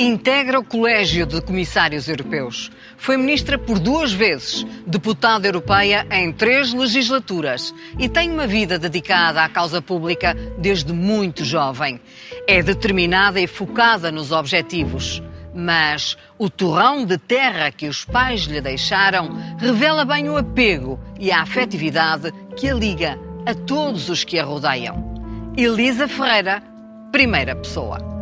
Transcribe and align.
Integra 0.00 0.60
o 0.60 0.64
Colégio 0.64 1.26
de 1.26 1.40
Comissários 1.42 2.08
Europeus. 2.08 2.70
Foi 2.96 3.16
ministra 3.16 3.58
por 3.58 3.80
duas 3.80 4.12
vezes, 4.12 4.64
deputada 4.86 5.48
europeia 5.48 6.06
em 6.08 6.30
três 6.30 6.72
legislaturas 6.72 7.74
e 7.98 8.08
tem 8.08 8.30
uma 8.30 8.46
vida 8.46 8.78
dedicada 8.78 9.42
à 9.42 9.48
causa 9.48 9.82
pública 9.82 10.36
desde 10.56 10.92
muito 10.92 11.44
jovem. 11.44 12.00
É 12.46 12.62
determinada 12.62 13.40
e 13.40 13.48
focada 13.48 14.12
nos 14.12 14.30
objetivos. 14.30 15.20
Mas 15.52 16.16
o 16.38 16.48
torrão 16.48 17.04
de 17.04 17.18
terra 17.18 17.72
que 17.72 17.88
os 17.88 18.04
pais 18.04 18.42
lhe 18.42 18.60
deixaram 18.60 19.36
revela 19.58 20.04
bem 20.04 20.28
o 20.28 20.36
apego 20.36 21.00
e 21.18 21.32
a 21.32 21.42
afetividade 21.42 22.32
que 22.56 22.68
a 22.68 22.74
liga 22.74 23.18
a 23.44 23.52
todos 23.52 24.08
os 24.08 24.22
que 24.22 24.38
a 24.38 24.44
rodeiam. 24.44 25.52
Elisa 25.56 26.06
Ferreira, 26.06 26.62
primeira 27.10 27.56
pessoa. 27.56 28.17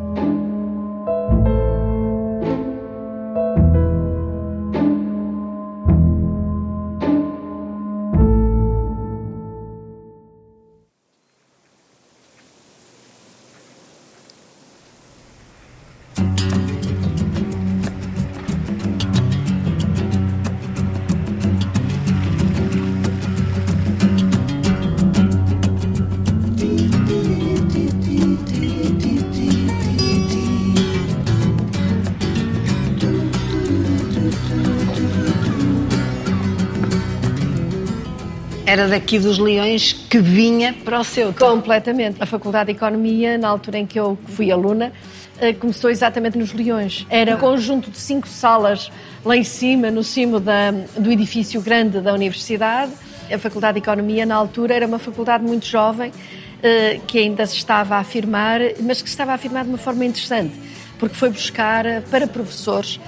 Era 38.66 38.88
daqui 38.88 39.18
dos 39.20 39.38
Leões 39.38 39.92
que 39.92 40.18
vinha 40.18 40.74
para 40.84 40.98
o 40.98 41.04
seu. 41.04 41.32
Completamente. 41.32 42.20
A 42.20 42.26
Faculdade 42.26 42.72
de 42.72 42.76
Economia, 42.76 43.38
na 43.38 43.48
altura 43.48 43.78
em 43.78 43.86
que 43.86 43.98
eu 43.98 44.18
fui 44.26 44.50
aluna, 44.50 44.92
eh, 45.38 45.52
começou 45.52 45.88
exatamente 45.88 46.36
nos 46.36 46.52
Leões. 46.52 47.06
Era 47.08 47.36
um 47.36 47.38
conjunto 47.38 47.92
de 47.92 47.98
cinco 47.98 48.26
salas 48.26 48.90
lá 49.24 49.36
em 49.36 49.44
cima, 49.44 49.88
no 49.88 50.02
cimo 50.02 50.40
da, 50.40 50.72
do 50.98 51.12
edifício 51.12 51.60
grande 51.60 52.00
da 52.00 52.12
universidade. 52.12 52.92
A 53.32 53.38
Faculdade 53.38 53.74
de 53.74 53.84
Economia, 53.84 54.26
na 54.26 54.34
altura, 54.34 54.74
era 54.74 54.86
uma 54.86 54.98
faculdade 54.98 55.44
muito 55.44 55.64
jovem, 55.66 56.12
eh, 56.60 56.98
que 57.06 57.20
ainda 57.20 57.46
se 57.46 57.56
estava 57.56 57.94
a 57.94 57.98
afirmar, 58.00 58.60
mas 58.80 59.00
que 59.00 59.08
se 59.08 59.14
estava 59.14 59.30
a 59.30 59.36
afirmar 59.36 59.62
de 59.62 59.70
uma 59.70 59.78
forma 59.78 60.04
interessante, 60.04 60.54
porque 60.98 61.14
foi 61.14 61.30
buscar 61.30 61.86
eh, 61.86 62.02
para 62.10 62.26
professores 62.26 62.98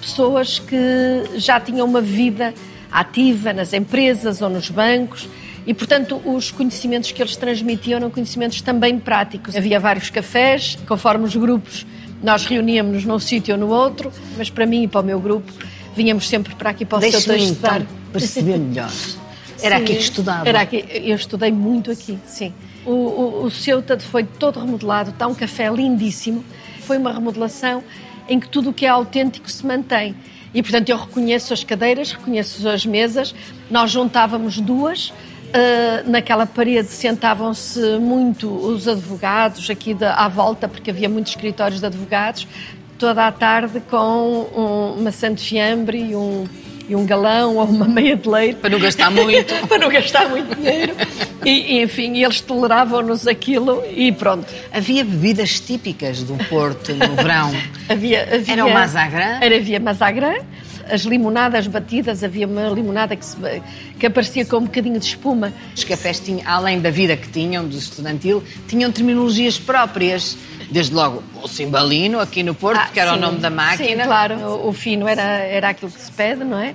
pessoas 0.00 0.60
que 0.60 0.76
já 1.34 1.58
tinham 1.58 1.84
uma 1.84 2.00
vida 2.00 2.54
ativa 2.90 3.52
nas 3.52 3.72
empresas 3.72 4.40
ou 4.42 4.48
nos 4.48 4.70
bancos 4.70 5.28
e, 5.66 5.74
portanto, 5.74 6.20
os 6.24 6.50
conhecimentos 6.50 7.12
que 7.12 7.20
eles 7.20 7.36
transmitiam 7.36 7.98
eram 7.98 8.10
conhecimentos 8.10 8.62
também 8.62 8.98
práticos. 8.98 9.54
Havia 9.54 9.78
vários 9.78 10.08
cafés, 10.08 10.78
conforme 10.86 11.24
os 11.24 11.36
grupos, 11.36 11.86
nós 12.22 12.46
reuníamos-nos 12.46 13.04
num 13.04 13.18
sítio 13.18 13.54
ou 13.54 13.60
no 13.60 13.68
outro, 13.68 14.10
mas 14.36 14.50
para 14.50 14.66
mim 14.66 14.84
e 14.84 14.88
para 14.88 15.00
o 15.00 15.04
meu 15.04 15.20
grupo, 15.20 15.52
vinhamos 15.94 16.28
sempre 16.28 16.54
para 16.54 16.70
aqui 16.70 16.84
para 16.84 16.98
o 16.98 17.00
Deixe 17.00 17.20
Ceuta 17.20 17.38
estudar. 17.38 17.80
Então, 17.80 17.96
perceber 18.12 18.58
melhor. 18.58 18.90
Era 19.60 19.76
sim, 19.76 19.82
aqui 19.82 19.94
que 19.94 20.02
estudava? 20.02 20.48
Era 20.48 20.60
aqui, 20.60 20.84
eu 20.90 21.16
estudei 21.16 21.52
muito 21.52 21.90
aqui, 21.90 22.18
sim. 22.26 22.52
O, 22.86 22.92
o, 22.92 23.44
o 23.44 23.50
Ceuta 23.50 23.98
foi 23.98 24.24
todo 24.24 24.60
remodelado, 24.60 25.10
está 25.10 25.26
um 25.26 25.34
café 25.34 25.68
lindíssimo. 25.70 26.44
Foi 26.80 26.96
uma 26.96 27.12
remodelação 27.12 27.82
em 28.28 28.40
que 28.40 28.48
tudo 28.48 28.70
o 28.70 28.72
que 28.72 28.86
é 28.86 28.88
autêntico 28.88 29.50
se 29.50 29.66
mantém. 29.66 30.14
E, 30.54 30.62
portanto, 30.62 30.88
eu 30.88 30.96
reconheço 30.96 31.52
as 31.52 31.62
cadeiras, 31.62 32.12
reconheço 32.12 32.68
as 32.68 32.86
mesas. 32.86 33.34
Nós 33.70 33.90
juntávamos 33.90 34.58
duas. 34.58 35.12
Uh, 35.48 36.10
naquela 36.10 36.44
parede 36.44 36.90
sentavam-se 36.90 37.80
muito 37.98 38.50
os 38.50 38.86
advogados 38.86 39.70
aqui 39.70 39.94
de, 39.94 40.04
à 40.04 40.28
volta, 40.28 40.68
porque 40.68 40.90
havia 40.90 41.08
muitos 41.08 41.32
escritórios 41.32 41.80
de 41.80 41.86
advogados, 41.86 42.46
toda 42.98 43.26
a 43.26 43.32
tarde 43.32 43.80
com 43.88 44.46
um, 44.54 45.00
uma 45.00 45.10
santo 45.10 45.40
fiambre 45.40 46.10
e 46.10 46.14
um, 46.14 46.44
e 46.88 46.96
um 46.96 47.04
galão 47.04 47.56
ou 47.56 47.64
uma 47.64 47.86
meia 47.86 48.16
de 48.16 48.28
leite. 48.28 48.56
Para 48.56 48.70
não 48.70 48.78
gastar 48.78 49.10
muito. 49.10 49.54
para 49.68 49.78
não 49.78 49.88
gastar 49.88 50.28
muito 50.28 50.54
dinheiro. 50.56 50.94
E, 51.44 51.80
enfim, 51.82 52.22
eles 52.22 52.40
toleravam-nos 52.40 53.26
aquilo 53.26 53.84
e 53.94 54.10
pronto. 54.10 54.46
Havia 54.72 55.04
bebidas 55.04 55.60
típicas 55.60 56.22
do 56.22 56.34
Porto 56.46 56.94
no 56.94 57.14
verão? 57.14 57.52
havia, 57.88 58.28
havia. 58.34 58.52
Era 58.52 58.66
o 58.66 58.72
mazagrã? 58.72 59.38
Era, 59.40 59.56
havia 59.56 59.78
mazagrã. 59.78 60.34
As 60.90 61.02
limonadas 61.02 61.66
batidas, 61.66 62.24
havia 62.24 62.46
uma 62.46 62.68
limonada 62.68 63.14
que, 63.14 63.24
se, 63.24 63.36
que 63.98 64.06
aparecia 64.06 64.44
com 64.44 64.58
um 64.58 64.64
bocadinho 64.64 64.98
de 64.98 65.06
espuma. 65.06 65.52
Os 65.74 65.84
cafés, 65.84 66.20
tinham, 66.20 66.42
além 66.46 66.80
da 66.80 66.90
vida 66.90 67.16
que 67.16 67.28
tinham, 67.28 67.66
do 67.66 67.76
estudantil, 67.76 68.42
tinham 68.66 68.90
terminologias 68.90 69.58
próprias 69.58 70.36
desde 70.70 70.94
logo 70.94 71.22
o 71.42 71.48
cimbalino 71.48 72.20
aqui 72.20 72.42
no 72.42 72.54
Porto, 72.54 72.78
ah, 72.78 72.88
que 72.92 73.00
era 73.00 73.12
sim, 73.12 73.18
o 73.18 73.20
nome 73.20 73.38
da 73.38 73.50
máquina. 73.50 74.02
Sim, 74.02 74.08
claro, 74.08 74.34
o, 74.36 74.68
o, 74.68 74.72
fino 74.72 75.08
era, 75.08 75.22
era 75.22 75.70
aquilo 75.70 75.90
que 75.90 76.00
se 76.00 76.12
pede, 76.12 76.44
não 76.44 76.58
é? 76.58 76.74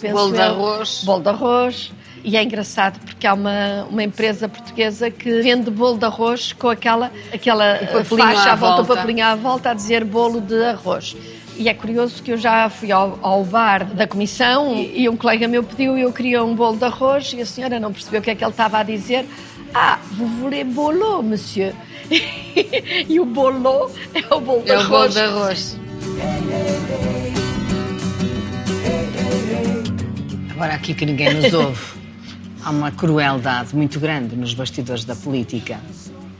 Penso 0.00 0.14
bolo 0.14 0.32
de 0.32 0.40
arroz. 0.40 1.02
Bolo 1.04 1.22
de 1.22 1.28
arroz. 1.28 1.92
E 2.24 2.38
é 2.38 2.42
engraçado 2.42 2.98
porque 3.00 3.26
há 3.26 3.34
uma, 3.34 3.84
uma 3.84 4.02
empresa 4.02 4.48
portuguesa 4.48 5.10
que 5.10 5.42
vende 5.42 5.70
bolo 5.70 5.98
de 5.98 6.06
arroz 6.06 6.54
com 6.54 6.70
aquela, 6.70 7.12
aquela 7.32 7.78
faixa 8.02 8.52
à 8.52 8.54
volta, 8.54 8.82
o 8.82 8.86
papelinho 8.86 9.26
à 9.26 9.34
volta 9.34 9.70
a 9.70 9.74
dizer 9.74 10.04
bolo 10.04 10.40
de 10.40 10.64
arroz. 10.64 11.14
E 11.56 11.68
é 11.68 11.74
curioso 11.74 12.22
que 12.22 12.32
eu 12.32 12.36
já 12.36 12.68
fui 12.68 12.90
ao, 12.90 13.18
ao 13.22 13.44
bar 13.44 13.84
da 13.84 14.06
comissão 14.06 14.74
e, 14.74 15.02
e 15.02 15.08
um 15.08 15.16
colega 15.16 15.46
meu 15.46 15.62
pediu 15.62 15.96
e 15.96 16.02
eu 16.02 16.12
queria 16.12 16.42
um 16.42 16.54
bolo 16.54 16.76
de 16.76 16.84
arroz 16.84 17.32
e 17.32 17.40
a 17.40 17.46
senhora 17.46 17.78
não 17.78 17.92
percebeu 17.92 18.20
o 18.20 18.22
que 18.22 18.30
é 18.30 18.34
que 18.34 18.44
ele 18.44 18.50
estava 18.50 18.78
a 18.78 18.82
dizer. 18.82 19.24
Ah, 19.72 19.98
vous 20.12 20.28
voulez 20.40 20.66
bolo, 20.66 21.22
monsieur? 21.22 21.74
e 23.08 23.20
o 23.20 23.24
bolo 23.24 23.90
é 24.14 24.34
o 24.34 24.40
bolo 24.40 24.62
de 24.62 24.70
é 24.70 24.74
arroz. 24.74 24.86
O 24.86 24.90
bolo 24.90 25.08
de 25.08 25.20
arroz. 25.20 25.80
Agora, 30.50 30.74
aqui 30.74 30.94
que 30.94 31.04
ninguém 31.04 31.34
nos 31.34 31.52
ouve, 31.52 31.82
há 32.62 32.70
uma 32.70 32.90
crueldade 32.90 33.74
muito 33.74 33.98
grande 33.98 34.36
nos 34.36 34.54
bastidores 34.54 35.04
da 35.04 35.16
política. 35.16 35.80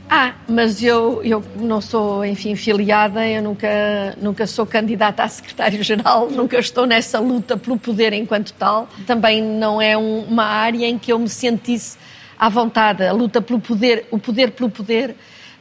Ah, 0.09 0.35
mas 0.47 0.83
eu, 0.83 1.21
eu 1.23 1.43
não 1.55 1.81
sou, 1.81 2.23
enfim, 2.23 2.55
filiada, 2.55 3.27
eu 3.27 3.41
nunca, 3.41 4.15
nunca 4.21 4.45
sou 4.45 4.65
candidata 4.65 5.23
a 5.23 5.27
secretário-geral, 5.27 6.29
nunca 6.31 6.59
estou 6.59 6.85
nessa 6.85 7.19
luta 7.19 7.57
pelo 7.57 7.77
poder 7.77 8.13
enquanto 8.13 8.53
tal. 8.53 8.87
Também 9.07 9.41
não 9.41 9.81
é 9.81 9.97
um, 9.97 10.19
uma 10.25 10.45
área 10.45 10.85
em 10.85 10.97
que 10.97 11.11
eu 11.11 11.17
me 11.17 11.29
sentisse 11.29 11.97
à 12.37 12.49
vontade. 12.49 13.03
A 13.03 13.11
luta 13.11 13.41
pelo 13.41 13.59
poder, 13.59 14.07
o 14.11 14.19
poder 14.19 14.51
pelo 14.51 14.69
poder, 14.69 15.15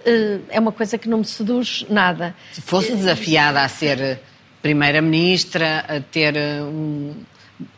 eh, 0.05 0.39
é 0.51 0.61
uma 0.61 0.73
coisa 0.73 0.99
que 0.99 1.09
não 1.09 1.19
me 1.19 1.25
seduz 1.25 1.87
nada. 1.89 2.35
Se 2.53 2.61
fosse 2.61 2.95
desafiada 2.95 3.63
a 3.63 3.69
ser 3.69 4.21
primeira-ministra, 4.61 5.85
a 5.89 6.01
ter 6.01 6.37
eh, 6.37 6.63
um, 6.63 7.15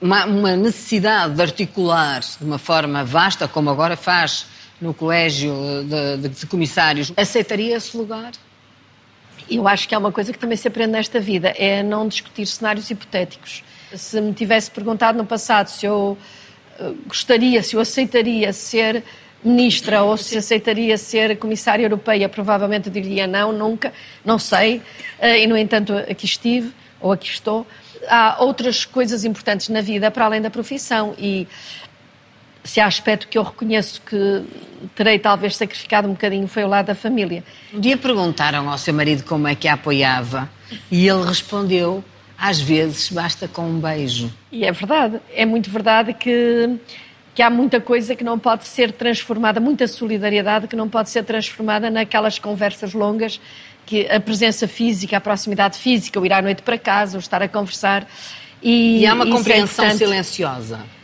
uma, 0.01 0.25
uma, 0.25 0.57
necessidade 0.57 1.35
de 1.35 1.43
articular 1.43 2.21
de 2.21 2.45
uma 2.45 2.59
forma 2.59 3.05
vasta, 3.05 3.47
como 3.47 3.71
agora 3.71 3.97
faz 3.97 4.47
no 4.81 4.93
Colégio 4.93 5.55
de, 5.85 6.29
de, 6.29 6.29
de 6.29 6.47
Comissários, 6.47 7.13
aceitaria 7.17 7.77
esse 7.77 7.97
lugar? 7.97 8.33
Eu 9.49 9.69
acho 9.69 9.89
que 9.89 9.95
há 9.95 9.99
uma 9.99 10.11
coisa 10.11 10.33
que 10.33 10.39
também 10.39 10.57
se 10.57 10.67
aprende 10.67 10.93
nesta 10.93 11.21
vida, 11.21 11.49
é 11.57 11.83
não 11.83 12.09
discutir 12.09 12.47
cenários 12.47 12.91
hipotéticos. 12.91 13.63
Se 13.95 14.21
me 14.21 14.33
tivesse 14.33 14.71
perguntado 14.71 15.17
no 15.17 15.25
passado 15.25 15.69
se 15.69 15.87
eu 15.87 16.19
eh, 16.79 16.93
gostaria, 17.07 17.63
se 17.63 17.77
eu 17.77 17.81
aceitaria 17.81 18.53
ser 18.53 19.05
ministra 19.45 20.03
ou 20.03 20.17
se 20.17 20.37
aceitaria 20.37 20.99
ser 20.99 21.39
comissária 21.39 21.85
europeia, 21.85 22.29
provavelmente 22.29 22.89
eu 22.89 22.93
diria 22.93 23.27
não, 23.27 23.53
nunca, 23.53 23.93
não 24.25 24.39
sei. 24.39 24.83
Eh, 25.21 25.45
e, 25.45 25.47
no 25.47 25.57
entanto, 25.57 25.93
aqui 25.93 26.25
estive, 26.25 26.73
ou 27.01 27.13
aqui 27.13 27.29
estou. 27.29 27.65
Há 28.09 28.43
outras 28.43 28.85
coisas 28.85 29.25
importantes 29.25 29.69
na 29.69 29.81
vida 29.81 30.11
para 30.11 30.25
além 30.25 30.41
da 30.41 30.51
profissão 30.51 31.15
e 31.19 31.47
se 32.67 32.81
há 32.81 32.87
aspecto 32.87 33.29
que 33.29 33.39
eu 33.39 33.43
reconheço 33.43 34.01
que 34.03 34.45
terei 34.95 35.19
talvez 35.19 35.57
sacrificado 35.57 36.09
um 36.09 36.13
bocadinho 36.13 36.47
foi 36.49 36.65
o 36.65 36.69
lado 36.69 36.87
da 36.87 36.95
família. 36.95 37.45
Um 37.73 37.81
dia 37.81 37.97
perguntaram 37.97 38.69
ao 38.69 38.77
seu 38.77 38.93
marido 38.93 39.23
como 39.25 39.47
é 39.47 39.55
que 39.55 39.69
a 39.69 39.75
apoiava 39.75 40.51
e 40.91 41.09
ele 41.09 41.25
respondeu 41.25 42.05
às 42.39 42.61
vezes 42.61 43.11
basta 43.11 43.49
com 43.49 43.63
um 43.63 43.81
beijo. 43.81 44.31
E 44.53 44.65
é 44.65 44.73
verdade, 44.73 45.21
é 45.35 45.47
muito 45.47 45.71
verdade 45.71 46.13
que, 46.13 46.77
que 47.35 47.41
há 47.41 47.49
muita 47.49 47.81
coisa 47.81 48.15
que 48.15 48.23
não 48.23 48.39
pode 48.39 48.67
ser 48.67 48.93
transformada, 48.93 49.59
muita 49.61 49.87
solidariedade 49.87 50.67
que 50.67 50.77
não 50.77 50.89
pode 50.89 51.09
ser 51.09 51.25
transformada 51.25 51.91
naquelas 51.91 52.39
conversas 52.39 52.93
longas, 52.93 53.41
que 53.87 54.07
a 54.11 54.21
presença 54.21 54.69
física, 54.69 55.17
a 55.17 55.21
proximidade 55.21 55.79
física, 55.79 56.21
o 56.21 56.27
ir 56.27 56.33
à 56.33 56.43
noite 56.43 56.63
para 56.63 56.77
casa, 56.77 57.17
o 57.17 57.21
estar 57.21 57.41
a 57.41 57.49
conversar. 57.49 58.07
E, 58.63 59.01
e 59.01 59.07
há 59.07 59.15
uma 59.15 59.27
é 59.27 59.31
compreensão 59.31 59.85
é 59.85 59.91
silenciosa. 59.95 60.96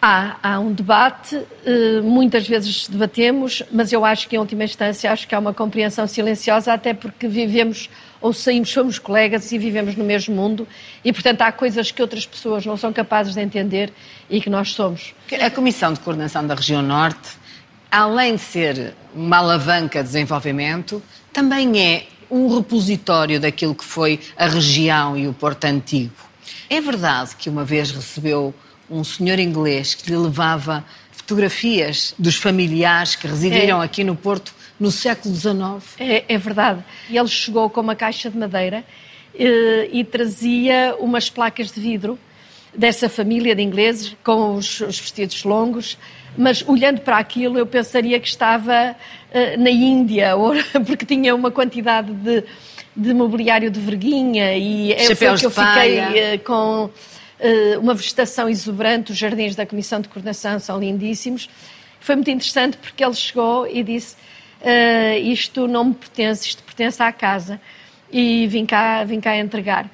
Há, 0.00 0.36
há 0.40 0.60
um 0.60 0.72
debate, 0.72 1.40
eh, 1.64 2.00
muitas 2.02 2.46
vezes 2.46 2.86
debatemos, 2.86 3.64
mas 3.72 3.92
eu 3.92 4.04
acho 4.04 4.28
que 4.28 4.36
em 4.36 4.38
última 4.38 4.62
instância 4.62 5.10
acho 5.10 5.26
que 5.26 5.34
há 5.34 5.38
uma 5.40 5.52
compreensão 5.52 6.06
silenciosa, 6.06 6.72
até 6.72 6.94
porque 6.94 7.26
vivemos 7.26 7.90
ou 8.20 8.32
saímos, 8.32 8.70
somos 8.70 8.98
colegas 8.98 9.50
e 9.50 9.58
vivemos 9.58 9.96
no 9.96 10.04
mesmo 10.04 10.36
mundo 10.36 10.68
e, 11.04 11.12
portanto, 11.12 11.42
há 11.42 11.50
coisas 11.50 11.90
que 11.90 12.00
outras 12.00 12.24
pessoas 12.24 12.64
não 12.64 12.76
são 12.76 12.92
capazes 12.92 13.34
de 13.34 13.40
entender 13.40 13.92
e 14.30 14.40
que 14.40 14.48
nós 14.48 14.72
somos. 14.72 15.14
A 15.40 15.50
Comissão 15.50 15.92
de 15.92 15.98
Coordenação 15.98 16.46
da 16.46 16.54
Região 16.54 16.82
Norte, 16.82 17.30
além 17.90 18.36
de 18.36 18.42
ser 18.42 18.94
uma 19.12 19.38
alavanca 19.38 20.00
de 20.00 20.06
desenvolvimento, 20.06 21.02
também 21.32 21.80
é 21.80 22.06
um 22.30 22.54
repositório 22.54 23.40
daquilo 23.40 23.74
que 23.74 23.84
foi 23.84 24.20
a 24.36 24.46
região 24.46 25.16
e 25.16 25.26
o 25.26 25.32
Porto 25.32 25.64
Antigo. 25.64 26.14
É 26.70 26.80
verdade 26.80 27.34
que 27.36 27.48
uma 27.48 27.64
vez 27.64 27.90
recebeu 27.90 28.54
um 28.90 29.04
senhor 29.04 29.38
inglês 29.38 29.94
que 29.94 30.10
lhe 30.10 30.16
levava 30.16 30.84
fotografias 31.10 32.14
dos 32.18 32.36
familiares 32.36 33.14
que 33.14 33.26
residiram 33.26 33.82
é. 33.82 33.84
aqui 33.84 34.02
no 34.02 34.16
Porto 34.16 34.54
no 34.78 34.90
século 34.90 35.34
XIX. 35.34 35.54
É, 35.98 36.24
é, 36.28 36.38
verdade. 36.38 36.84
E 37.10 37.18
ele 37.18 37.28
chegou 37.28 37.68
com 37.68 37.80
uma 37.80 37.94
caixa 37.96 38.30
de 38.30 38.38
madeira 38.38 38.84
e, 39.34 39.90
e 39.92 40.04
trazia 40.04 40.96
umas 40.98 41.28
placas 41.28 41.72
de 41.72 41.80
vidro 41.80 42.18
dessa 42.74 43.08
família 43.08 43.54
de 43.54 43.62
ingleses 43.62 44.16
com 44.22 44.54
os, 44.54 44.80
os, 44.80 44.98
vestidos 44.98 45.42
longos, 45.44 45.98
mas 46.36 46.62
olhando 46.66 47.00
para 47.00 47.18
aquilo 47.18 47.58
eu 47.58 47.66
pensaria 47.66 48.20
que 48.20 48.28
estava 48.28 48.94
uh, 48.94 49.60
na 49.60 49.70
Índia, 49.70 50.36
ou, 50.36 50.52
porque 50.86 51.04
tinha 51.04 51.34
uma 51.34 51.50
quantidade 51.50 52.12
de, 52.12 52.44
de 52.94 53.14
mobiliário 53.14 53.70
de 53.70 53.80
verguinha 53.80 54.56
e 54.56 54.92
é 54.92 55.14
foi 55.14 55.34
que 55.36 55.46
eu 55.46 55.50
fiquei 55.50 55.98
uh, 55.98 56.38
com 56.44 56.90
uma 57.80 57.94
vegetação 57.94 58.48
exuberante, 58.48 59.12
os 59.12 59.18
jardins 59.18 59.54
da 59.54 59.64
Comissão 59.64 60.00
de 60.00 60.08
Coordenação 60.08 60.58
são 60.58 60.78
lindíssimos. 60.78 61.48
Foi 62.00 62.14
muito 62.14 62.30
interessante 62.30 62.76
porque 62.76 63.04
ele 63.04 63.14
chegou 63.14 63.66
e 63.66 63.82
disse 63.82 64.16
uh, 64.62 65.18
isto 65.22 65.66
não 65.66 65.84
me 65.84 65.94
pertence, 65.94 66.48
isto 66.48 66.62
pertence 66.62 67.02
à 67.02 67.12
casa 67.12 67.60
e 68.10 68.46
vim 68.46 68.64
cá, 68.64 69.04
vim 69.04 69.20
cá 69.20 69.36
entregar. 69.36 69.90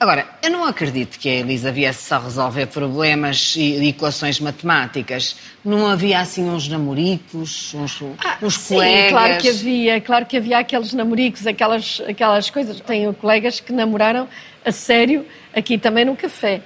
Agora, 0.00 0.28
eu 0.44 0.50
não 0.50 0.64
acredito 0.64 1.18
que 1.18 1.28
a 1.28 1.32
Elisa 1.40 1.72
viesse 1.72 2.06
só 2.06 2.20
resolver 2.20 2.66
problemas 2.66 3.56
e 3.56 3.88
equações 3.88 4.38
matemáticas. 4.38 5.36
Não 5.64 5.88
havia 5.88 6.20
assim 6.20 6.48
uns 6.48 6.68
namoricos, 6.68 7.74
uns, 7.74 8.00
ah, 8.24 8.38
uns 8.40 8.54
sim, 8.54 8.74
colegas? 8.74 9.10
claro 9.10 9.38
que 9.38 9.48
havia. 9.48 10.00
Claro 10.00 10.26
que 10.26 10.36
havia 10.36 10.58
aqueles 10.60 10.92
namoricos, 10.92 11.48
aquelas, 11.48 12.00
aquelas 12.06 12.48
coisas. 12.48 12.78
Tenho 12.78 13.12
colegas 13.12 13.58
que 13.58 13.72
namoraram 13.72 14.28
a 14.68 14.72
sério 14.72 15.26
aqui 15.54 15.78
também 15.78 16.04
no 16.04 16.16
café. 16.16 16.60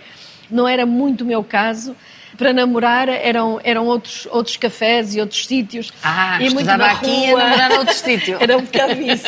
Não 0.50 0.68
era 0.68 0.84
muito 0.84 1.22
o 1.22 1.26
meu 1.26 1.42
caso, 1.42 1.96
para 2.36 2.52
namorar 2.52 3.08
eram, 3.08 3.60
eram 3.62 3.86
outros, 3.86 4.26
outros 4.30 4.56
cafés 4.56 5.14
e 5.14 5.20
outros 5.20 5.46
sítios. 5.46 5.92
Ah, 6.02 6.38
e 6.40 6.50
muito 6.50 6.66
na 6.66 6.90
aqui 6.90 7.06
rua. 7.06 7.40
e 7.40 7.44
namorar 7.44 7.72
outro 7.72 7.94
sítio. 7.94 8.36
Era 8.40 8.56
um 8.56 8.62
bocado 8.62 9.00
isso. 9.00 9.26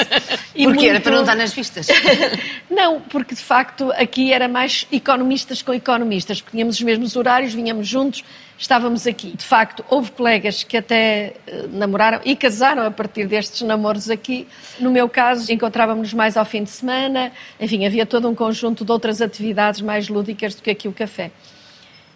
E 0.55 0.65
Porquê? 0.65 0.67
Muito... 0.67 0.85
Era 0.85 1.01
para 1.01 1.13
não 1.13 1.21
estar 1.21 1.37
nas 1.37 1.53
vistas? 1.53 1.87
não, 2.71 3.01
porque 3.01 3.35
de 3.35 3.41
facto 3.41 3.93
aqui 3.93 4.33
era 4.33 4.49
mais 4.49 4.87
economistas 4.91 5.63
com 5.63 5.73
economistas, 5.73 6.41
porque 6.41 6.57
tínhamos 6.57 6.77
os 6.77 6.83
mesmos 6.83 7.17
horários, 7.17 7.53
vinhamos 7.53 7.87
juntos, 7.87 8.25
estávamos 8.59 9.07
aqui. 9.07 9.37
De 9.37 9.45
facto, 9.45 9.85
houve 9.89 10.11
colegas 10.13 10.63
que 10.63 10.77
até 10.77 11.35
uh, 11.47 11.69
namoraram 11.69 12.21
e 12.25 12.35
casaram 12.37 12.85
a 12.85 12.91
partir 12.91 13.27
destes 13.27 13.63
namoros 13.63 14.11
aqui. 14.11 14.47
No 14.79 14.91
meu 14.91 15.09
caso, 15.09 15.53
encontrávamos 15.53 16.13
mais 16.13 16.37
ao 16.37 16.45
fim 16.45 16.65
de 16.65 16.71
semana. 16.71 17.33
Enfim, 17.61 17.87
havia 17.87 18.07
todo 18.07 18.29
um 18.29 18.35
conjunto 18.35 18.85
de 18.85 18.93
outras 18.93 19.21
atividades 19.21 19.81
mais 19.81 20.09
lúdicas 20.09 20.55
do 20.55 20.63
que 20.63 20.71
aqui 20.71 20.89
o 20.89 20.93
café 20.93 21.31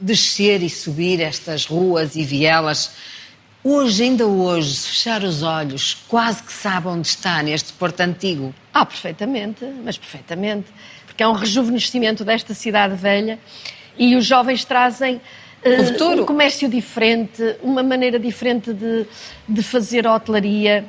descer 0.00 0.62
e 0.62 0.70
subir 0.70 1.20
estas 1.20 1.66
ruas 1.66 2.16
e 2.16 2.24
vielas. 2.24 2.92
Hoje, 3.62 4.04
ainda 4.04 4.26
hoje, 4.26 4.74
se 4.74 4.88
fechar 4.88 5.22
os 5.24 5.42
olhos, 5.42 5.94
quase 6.08 6.42
que 6.42 6.52
sabe 6.52 6.88
onde 6.88 7.08
está 7.08 7.42
neste 7.42 7.72
Porto 7.72 8.00
Antigo. 8.00 8.54
Ah, 8.72 8.86
perfeitamente, 8.86 9.64
mas 9.84 9.98
perfeitamente. 9.98 10.66
Porque 11.06 11.22
é 11.22 11.28
um 11.28 11.32
rejuvenescimento 11.32 12.24
desta 12.24 12.54
cidade 12.54 12.94
velha 12.94 13.38
e 13.98 14.14
os 14.14 14.24
jovens 14.24 14.64
trazem 14.64 15.20
uh, 15.64 16.20
um 16.20 16.24
comércio 16.24 16.68
diferente, 16.68 17.56
uma 17.62 17.82
maneira 17.82 18.18
diferente 18.18 18.72
de, 18.72 19.06
de 19.48 19.62
fazer 19.62 20.06
hotelaria, 20.06 20.84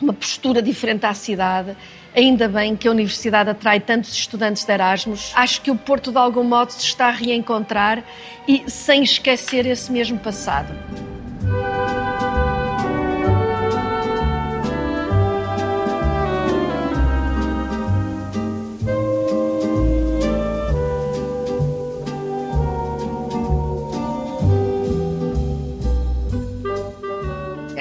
uma 0.00 0.12
postura 0.12 0.60
diferente 0.60 1.06
à 1.06 1.14
cidade. 1.14 1.76
Ainda 2.14 2.46
bem 2.46 2.76
que 2.76 2.86
a 2.86 2.90
Universidade 2.92 3.50
atrai 3.50 3.80
tantos 3.80 4.12
estudantes 4.12 4.64
de 4.64 4.72
Erasmus. 4.72 5.32
Acho 5.34 5.60
que 5.60 5.70
o 5.70 5.76
Porto, 5.76 6.12
de 6.12 6.18
algum 6.18 6.44
modo, 6.44 6.70
se 6.70 6.84
está 6.84 7.08
a 7.08 7.10
reencontrar 7.10 8.04
e 8.46 8.70
sem 8.70 9.02
esquecer 9.02 9.66
esse 9.66 9.90
mesmo 9.90 10.18
passado. 10.18 10.72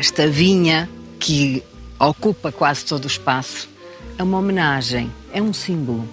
Esta 0.03 0.27
vinha 0.27 0.89
que 1.17 1.63
ocupa 1.97 2.51
quase 2.51 2.83
todo 2.83 3.05
o 3.05 3.07
espaço 3.07 3.69
é 4.17 4.21
uma 4.21 4.37
homenagem, 4.37 5.09
é 5.31 5.41
um 5.41 5.53
símbolo. 5.53 6.05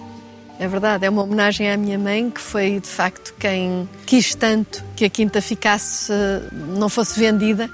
É 0.57 0.65
verdade, 0.65 1.05
é 1.05 1.09
uma 1.09 1.21
homenagem 1.23 1.69
à 1.69 1.75
minha 1.75 1.99
mãe, 1.99 2.31
que 2.31 2.39
foi 2.39 2.79
de 2.79 2.87
facto 2.87 3.33
quem 3.37 3.89
quis 4.05 4.33
tanto 4.33 4.81
que 4.95 5.03
a 5.03 5.09
quinta 5.09 5.41
ficasse, 5.41 6.09
não 6.69 6.87
fosse 6.87 7.19
vendida, 7.19 7.69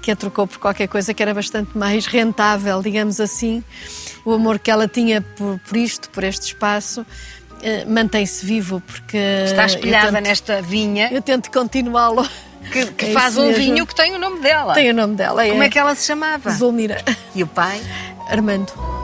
que 0.00 0.12
a 0.12 0.14
trocou 0.14 0.46
por 0.46 0.58
qualquer 0.58 0.86
coisa 0.86 1.12
que 1.12 1.20
era 1.20 1.34
bastante 1.34 1.76
mais 1.76 2.06
rentável, 2.06 2.80
digamos 2.80 3.18
assim. 3.18 3.60
O 4.24 4.34
amor 4.34 4.60
que 4.60 4.70
ela 4.70 4.86
tinha 4.86 5.20
por, 5.20 5.58
por 5.58 5.76
isto, 5.76 6.08
por 6.10 6.22
este 6.22 6.46
espaço, 6.46 7.04
eh, 7.60 7.84
mantém-se 7.86 8.46
vivo 8.46 8.80
porque 8.86 9.18
está 9.46 9.66
espelhada 9.66 10.12
tento, 10.12 10.22
nesta 10.22 10.62
vinha. 10.62 11.12
Eu 11.12 11.20
tento 11.20 11.50
continuá-lo. 11.50 12.24
Que, 12.72 12.86
que 12.86 13.06
é 13.06 13.12
faz 13.12 13.36
um 13.36 13.46
mesmo. 13.46 13.62
vinho 13.62 13.86
que 13.86 13.94
tem 13.94 14.14
o 14.14 14.18
nome 14.18 14.40
dela. 14.40 14.74
Tem 14.74 14.90
o 14.90 14.94
nome 14.94 15.14
dela. 15.14 15.46
Como 15.46 15.62
é, 15.62 15.66
é 15.66 15.70
que 15.70 15.78
ela 15.78 15.94
se 15.94 16.06
chamava? 16.06 16.50
Zulmira. 16.50 17.02
E 17.34 17.42
o 17.42 17.46
pai? 17.46 17.80
Armando. 18.28 18.95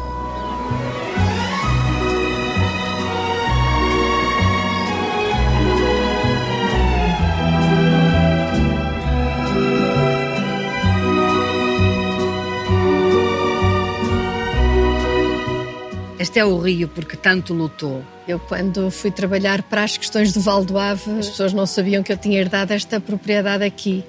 Este 16.33 16.39
é 16.39 16.47
o 16.47 16.57
rio 16.57 16.89
porque 16.89 17.15
tanto 17.15 17.53
lutou. 17.53 18.03
Eu, 18.27 18.41
quando 18.41 18.91
fui 18.91 19.11
trabalhar 19.11 19.63
para 19.65 19.85
as 19.85 19.99
questões 19.99 20.33
do 20.33 20.41
Val 20.41 20.65
do 20.65 20.79
Ave, 20.79 21.19
as 21.19 21.29
pessoas 21.29 21.53
não 21.53 21.67
sabiam 21.67 22.03
que 22.03 22.11
eu 22.11 22.17
tinha 22.17 22.41
herdado 22.41 22.73
esta 22.73 22.99
propriedade 22.99 23.63
aqui. 23.63 24.03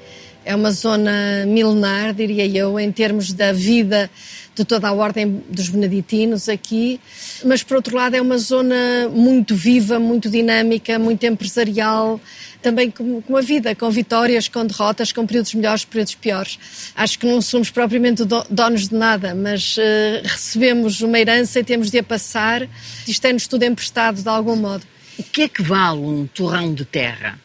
É 0.45 0.55
uma 0.55 0.71
zona 0.71 1.45
milenar, 1.47 2.13
diria 2.13 2.45
eu, 2.45 2.79
em 2.79 2.91
termos 2.91 3.31
da 3.31 3.51
vida 3.51 4.09
de 4.55 4.63
toda 4.63 4.87
a 4.87 4.93
ordem 4.93 5.43
dos 5.49 5.69
beneditinos 5.69 6.47
aqui, 6.47 6.99
mas 7.43 7.63
por 7.63 7.77
outro 7.77 7.95
lado 7.95 8.15
é 8.15 8.21
uma 8.21 8.37
zona 8.37 9.09
muito 9.11 9.55
viva, 9.55 9.97
muito 9.99 10.29
dinâmica, 10.29 10.99
muito 10.99 11.25
empresarial, 11.25 12.21
também 12.61 12.91
com, 12.91 13.21
com 13.21 13.35
a 13.35 13.41
vida, 13.41 13.75
com 13.75 13.89
vitórias, 13.89 14.47
com 14.47 14.65
derrotas, 14.65 15.11
com 15.11 15.25
períodos 15.25 15.53
melhores, 15.53 15.85
períodos 15.85 16.15
piores. 16.15 16.59
Acho 16.95 17.17
que 17.19 17.25
não 17.25 17.41
somos 17.41 17.69
propriamente 17.69 18.23
donos 18.49 18.89
de 18.89 18.95
nada, 18.95 19.33
mas 19.33 19.75
uh, 19.77 19.81
recebemos 20.23 21.01
uma 21.01 21.19
herança 21.19 21.59
e 21.59 21.63
temos 21.63 21.89
de 21.89 21.99
a 21.99 22.03
passar. 22.03 22.67
Isto 23.07 23.25
é-nos 23.25 23.47
tudo 23.47 23.63
emprestado 23.63 24.21
de 24.21 24.29
algum 24.29 24.55
modo. 24.55 24.85
O 25.17 25.23
que 25.23 25.43
é 25.43 25.47
que 25.47 25.61
vale 25.61 25.99
um 25.99 26.27
torrão 26.27 26.73
de 26.73 26.85
terra? 26.85 27.39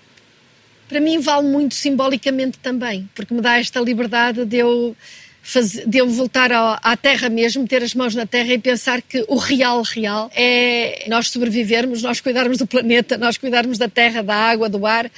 Para 0.89 1.01
mim 1.01 1.19
vale 1.21 1.47
muito 1.47 1.75
simbolicamente 1.75 2.59
também, 2.59 3.09
porque 3.15 3.35
me 3.35 3.41
dá 3.41 3.59
esta 3.59 3.81
liberdade 3.81 4.45
de 4.45 4.57
eu 4.57 4.97
fazer, 5.43 5.87
de 5.87 5.99
eu 5.99 6.09
voltar 6.09 6.53
à, 6.53 6.79
à, 6.83 6.97
terra 6.97 7.29
mesmo, 7.29 7.67
ter 7.67 7.83
as 7.83 7.95
mãos 7.95 8.15
na 8.15 8.27
terra 8.27 8.53
e 8.53 8.59
pensar 8.59 9.01
que 9.01 9.25
o 9.29 9.37
real, 9.37 9.83
real, 9.83 10.31
é 10.35 11.07
nós 11.09 11.31
sobrevivermos, 11.31 12.03
nós 12.03 12.21
cuidarmos 12.21 12.59
do 12.59 12.67
planeta, 12.67 13.17
nós 13.17 13.39
cuidarmos 13.39 13.79
da 13.79 13.89
terra, 13.89 14.23
da 14.23 14.35
água, 14.35 14.69
do 14.69 14.87
ar. 14.87 15.11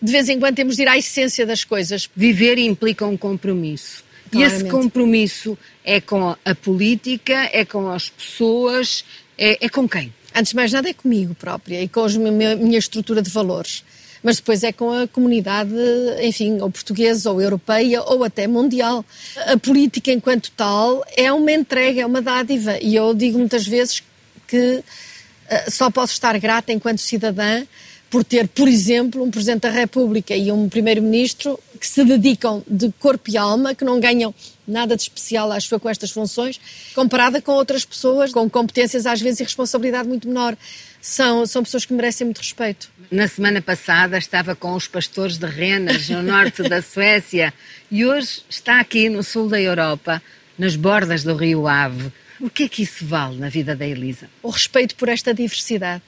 De 0.00 0.12
vez 0.12 0.28
em 0.28 0.38
quando 0.38 0.56
temos 0.56 0.76
de 0.76 0.82
ir 0.82 0.88
à 0.88 0.96
essência 0.96 1.44
das 1.44 1.64
coisas. 1.64 2.08
Viver 2.16 2.58
implica 2.58 3.04
um 3.06 3.16
compromisso. 3.16 4.02
Claramente. 4.30 4.54
E 4.54 4.56
esse 4.56 4.70
compromisso 4.70 5.58
é 5.84 6.00
com 6.00 6.34
a 6.44 6.54
política, 6.54 7.48
é 7.52 7.64
com 7.64 7.90
as 7.90 8.08
pessoas, 8.08 9.04
é, 9.36 9.66
é 9.66 9.68
com 9.68 9.86
quem? 9.86 10.12
Antes 10.34 10.50
de 10.50 10.56
mais 10.56 10.72
nada 10.72 10.88
é 10.88 10.94
comigo 10.94 11.34
própria 11.34 11.80
e 11.82 11.88
com 11.88 12.04
a 12.04 12.08
minha 12.08 12.78
estrutura 12.78 13.22
de 13.22 13.30
valores 13.30 13.84
mas 14.24 14.36
depois 14.36 14.64
é 14.64 14.72
com 14.72 14.90
a 14.90 15.06
comunidade, 15.06 15.74
enfim, 16.22 16.58
ou 16.60 16.70
portuguesa, 16.70 17.30
ou 17.30 17.42
europeia, 17.42 18.02
ou 18.02 18.24
até 18.24 18.46
mundial. 18.46 19.04
A 19.46 19.58
política, 19.58 20.10
enquanto 20.10 20.50
tal, 20.52 21.04
é 21.14 21.30
uma 21.30 21.52
entrega, 21.52 22.00
é 22.00 22.06
uma 22.06 22.22
dádiva. 22.22 22.78
E 22.80 22.96
eu 22.96 23.12
digo 23.12 23.38
muitas 23.38 23.66
vezes 23.66 24.02
que 24.48 24.76
uh, 24.78 25.70
só 25.70 25.90
posso 25.90 26.14
estar 26.14 26.38
grata 26.38 26.72
enquanto 26.72 26.98
cidadã 26.98 27.64
por 28.14 28.22
ter, 28.22 28.46
por 28.46 28.68
exemplo, 28.68 29.24
um 29.24 29.30
Presidente 29.30 29.62
da 29.62 29.70
República 29.70 30.36
e 30.36 30.52
um 30.52 30.68
Primeiro-Ministro 30.68 31.58
que 31.80 31.86
se 31.86 32.04
dedicam 32.04 32.62
de 32.64 32.92
corpo 33.00 33.28
e 33.28 33.36
alma, 33.36 33.74
que 33.74 33.84
não 33.84 33.98
ganham 33.98 34.32
nada 34.68 34.94
de 34.94 35.02
especial, 35.02 35.50
acho 35.50 35.74
eu, 35.74 35.80
com 35.80 35.88
estas 35.88 36.12
funções, 36.12 36.60
comparada 36.94 37.42
com 37.42 37.50
outras 37.50 37.84
pessoas 37.84 38.32
com 38.32 38.48
competências, 38.48 39.04
às 39.04 39.20
vezes, 39.20 39.40
e 39.40 39.42
responsabilidade 39.42 40.08
muito 40.08 40.28
menor. 40.28 40.56
São, 41.02 41.44
são 41.44 41.64
pessoas 41.64 41.84
que 41.84 41.92
merecem 41.92 42.24
muito 42.24 42.38
respeito. 42.38 42.88
Na 43.10 43.28
semana 43.28 43.60
passada 43.60 44.18
estava 44.18 44.54
com 44.54 44.74
os 44.74 44.88
pastores 44.88 45.38
de 45.38 45.46
renas 45.46 46.08
no 46.08 46.22
norte 46.22 46.62
da 46.62 46.80
Suécia 46.82 47.52
e 47.90 48.04
hoje 48.04 48.42
está 48.48 48.80
aqui 48.80 49.08
no 49.08 49.22
sul 49.22 49.48
da 49.48 49.60
Europa, 49.60 50.22
nas 50.58 50.76
bordas 50.76 51.22
do 51.22 51.34
rio 51.34 51.66
Ave. 51.66 52.12
O 52.40 52.50
que 52.50 52.64
é 52.64 52.68
que 52.68 52.82
isso 52.82 53.04
vale 53.06 53.38
na 53.38 53.48
vida 53.48 53.76
da 53.76 53.86
Elisa? 53.86 54.28
O 54.42 54.50
respeito 54.50 54.96
por 54.96 55.08
esta 55.08 55.32
diversidade 55.32 56.02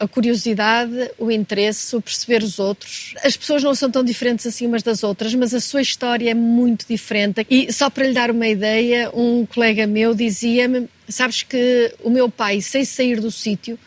a 0.00 0.08
curiosidade, 0.08 1.10
o 1.18 1.30
interesse, 1.30 1.94
o 1.94 2.00
perceber 2.00 2.42
os 2.42 2.58
outros. 2.58 3.12
As 3.22 3.36
pessoas 3.36 3.62
não 3.62 3.74
são 3.74 3.90
tão 3.90 4.02
diferentes 4.02 4.46
assim 4.46 4.66
umas 4.66 4.82
das 4.82 5.04
outras, 5.04 5.34
mas 5.34 5.52
a 5.52 5.60
sua 5.60 5.82
história 5.82 6.30
é 6.30 6.34
muito 6.34 6.86
diferente. 6.88 7.46
E 7.50 7.70
só 7.70 7.90
para 7.90 8.06
lhe 8.06 8.14
dar 8.14 8.30
uma 8.30 8.48
ideia, 8.48 9.10
um 9.12 9.44
colega 9.44 9.86
meu 9.86 10.14
dizia-me: 10.14 10.88
Sabes 11.06 11.42
que 11.42 11.94
o 12.02 12.08
meu 12.08 12.30
pai, 12.30 12.62
sem 12.62 12.82
sair 12.82 13.20
do 13.20 13.30
sítio, 13.30 13.78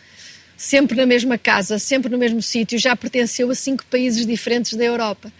sempre 0.58 0.98
na 0.98 1.06
mesma 1.06 1.38
casa, 1.38 1.80
sempre 1.80 2.12
no 2.12 2.18
mesmo 2.18 2.42
sítio, 2.42 2.78
já 2.78 2.96
pertenceu 2.96 3.50
a 3.50 3.56
cinco 3.56 3.86
países 3.86 4.26
diferentes 4.26 4.74
da 4.74 4.84
Europa. 4.84 5.32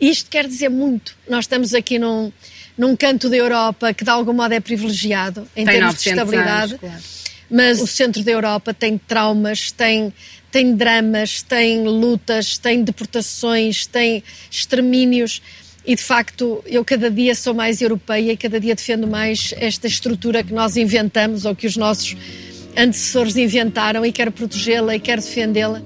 Isto 0.00 0.30
quer 0.30 0.46
dizer 0.46 0.68
muito. 0.68 1.16
Nós 1.28 1.44
estamos 1.44 1.74
aqui 1.74 1.98
num, 1.98 2.32
num 2.76 2.94
canto 2.94 3.28
da 3.28 3.36
Europa 3.36 3.94
que 3.94 4.04
de 4.04 4.10
algum 4.10 4.32
modo 4.32 4.52
é 4.52 4.60
privilegiado 4.60 5.48
em 5.56 5.64
Tem 5.64 5.78
termos 5.78 6.02
de 6.02 6.08
estabilidade. 6.10 6.72
Anos, 6.72 6.80
claro 6.80 7.16
mas 7.50 7.80
o 7.80 7.86
centro 7.86 8.22
da 8.22 8.32
Europa 8.32 8.74
tem 8.74 8.98
traumas, 8.98 9.70
tem, 9.70 10.12
tem 10.50 10.74
dramas, 10.74 11.42
tem 11.42 11.84
lutas, 11.84 12.58
tem 12.58 12.82
deportações, 12.82 13.86
tem 13.86 14.22
extermínios. 14.50 15.40
E 15.84 15.94
de 15.94 16.02
facto, 16.02 16.62
eu 16.66 16.84
cada 16.84 17.08
dia 17.08 17.34
sou 17.34 17.54
mais 17.54 17.80
europeia 17.80 18.32
e 18.32 18.36
cada 18.36 18.58
dia 18.58 18.74
defendo 18.74 19.06
mais 19.06 19.54
esta 19.56 19.86
estrutura 19.86 20.42
que 20.42 20.52
nós 20.52 20.76
inventamos 20.76 21.44
ou 21.44 21.54
que 21.54 21.66
os 21.66 21.76
nossos 21.76 22.16
antecessores 22.76 23.36
inventaram 23.36 24.04
e 24.04 24.12
quero 24.12 24.30
protegê-la 24.30 24.94
e 24.94 25.00
quero 25.00 25.22
defendê-la. 25.22 25.80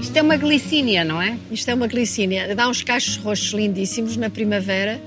Isto 0.00 0.16
é 0.16 0.22
uma 0.22 0.36
glicínia, 0.36 1.04
não 1.04 1.20
é? 1.20 1.36
Isto 1.50 1.70
é 1.70 1.74
uma 1.74 1.86
glicínia. 1.86 2.54
Dá 2.54 2.68
uns 2.68 2.82
cachos 2.82 3.16
roxos 3.16 3.52
lindíssimos 3.52 4.16
na 4.16 4.30
primavera. 4.30 5.00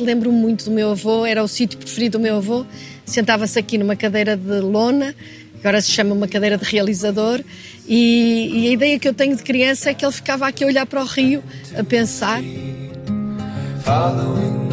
Lembro-me 0.00 0.36
muito 0.36 0.64
do 0.64 0.70
meu 0.70 0.90
avô, 0.90 1.24
era 1.24 1.42
o 1.42 1.46
sítio 1.46 1.78
preferido 1.78 2.18
do 2.18 2.22
meu 2.22 2.36
avô. 2.36 2.64
Sentava-se 3.04 3.58
aqui 3.58 3.76
numa 3.76 3.94
cadeira 3.94 4.36
de 4.36 4.60
lona, 4.60 5.14
agora 5.60 5.80
se 5.80 5.90
chama 5.90 6.14
uma 6.14 6.26
cadeira 6.26 6.56
de 6.56 6.64
realizador. 6.64 7.42
E, 7.86 8.50
e, 8.54 8.68
a 8.68 8.70
ideia 8.70 8.98
que 8.98 9.06
eu 9.06 9.12
tenho 9.12 9.36
de 9.36 9.42
criança 9.42 9.90
é 9.90 9.94
que 9.94 10.04
ele 10.04 10.12
ficava 10.12 10.48
aqui 10.48 10.64
a 10.64 10.66
olhar 10.66 10.86
para 10.86 11.02
o 11.02 11.04
rio, 11.04 11.44
a 11.76 11.84
pensar. 11.84 12.40
Following 13.84 14.63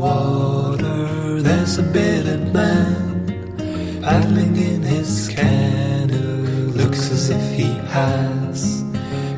water, 0.00 1.42
there's 1.42 1.76
a 1.78 1.82
bearded 1.82 2.52
man 2.54 4.00
paddling 4.02 4.56
in 4.56 4.82
his 4.82 5.28
canoe. 5.28 6.72
Looks 6.74 7.10
as 7.12 7.28
if 7.28 7.44
he 7.52 7.70
has 7.92 8.82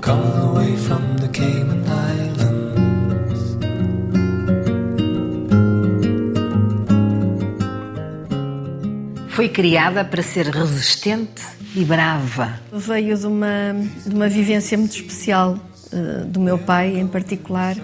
away 0.06 0.76
from 0.76 1.16
the 1.18 1.28
Cayman 1.28 1.84
Islands. 1.86 3.42
Foi 9.28 9.48
criada 9.48 10.04
para 10.04 10.22
ser 10.22 10.46
resistente 10.46 11.42
e 11.74 11.84
brava. 11.84 12.60
Veio 12.72 13.16
de 13.16 13.26
uma, 13.26 13.74
de 14.06 14.14
uma 14.14 14.28
vivência 14.28 14.78
muito 14.78 14.94
especial 14.94 15.56
uh, 15.92 16.24
do 16.26 16.38
meu 16.38 16.58
pai, 16.58 16.98
em 16.98 17.06
particular, 17.06 17.76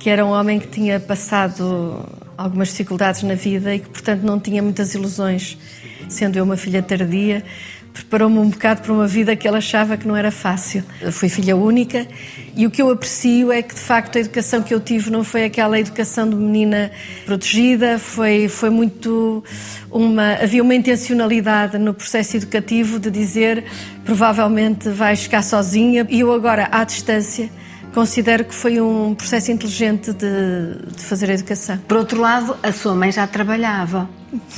que 0.00 0.08
era 0.08 0.24
um 0.24 0.30
homem 0.30 0.58
que 0.58 0.66
tinha 0.66 0.98
passado 0.98 2.08
algumas 2.36 2.68
dificuldades 2.68 3.22
na 3.22 3.34
vida 3.34 3.74
e 3.74 3.80
que, 3.80 3.88
portanto, 3.90 4.22
não 4.22 4.40
tinha 4.40 4.62
muitas 4.62 4.94
ilusões. 4.94 5.58
Sendo 6.08 6.38
eu 6.38 6.44
uma 6.44 6.56
filha 6.56 6.82
tardia, 6.82 7.44
preparou-me 7.92 8.38
um 8.38 8.48
bocado 8.48 8.80
para 8.80 8.94
uma 8.94 9.06
vida 9.06 9.36
que 9.36 9.46
ele 9.46 9.58
achava 9.58 9.98
que 9.98 10.08
não 10.08 10.16
era 10.16 10.30
fácil. 10.30 10.82
Eu 11.02 11.12
fui 11.12 11.28
filha 11.28 11.54
única 11.54 12.08
e 12.56 12.66
o 12.66 12.70
que 12.70 12.80
eu 12.80 12.90
aprecio 12.90 13.52
é 13.52 13.60
que, 13.60 13.74
de 13.74 13.80
facto, 13.80 14.16
a 14.16 14.20
educação 14.20 14.62
que 14.62 14.72
eu 14.72 14.80
tive 14.80 15.10
não 15.10 15.22
foi 15.22 15.44
aquela 15.44 15.78
educação 15.78 16.28
de 16.28 16.34
menina 16.34 16.90
protegida, 17.26 17.98
foi, 17.98 18.48
foi 18.48 18.70
muito 18.70 19.44
uma. 19.90 20.32
Havia 20.42 20.62
uma 20.62 20.74
intencionalidade 20.74 21.76
no 21.76 21.92
processo 21.92 22.38
educativo 22.38 22.98
de 22.98 23.10
dizer 23.10 23.64
provavelmente 24.02 24.88
vais 24.88 25.22
ficar 25.24 25.42
sozinha 25.42 26.06
e 26.08 26.20
eu 26.20 26.32
agora, 26.32 26.68
à 26.72 26.84
distância, 26.84 27.50
considero 27.92 28.44
que 28.44 28.54
foi 28.54 28.80
um 28.80 29.14
processo 29.14 29.50
inteligente 29.50 30.12
de, 30.12 30.94
de, 30.96 31.02
fazer 31.02 31.30
a 31.30 31.34
educação. 31.34 31.78
Por 31.88 31.96
outro 31.96 32.20
lado, 32.20 32.56
a 32.62 32.72
sua 32.72 32.94
mãe 32.94 33.10
já 33.12 33.26
trabalhava, 33.26 34.08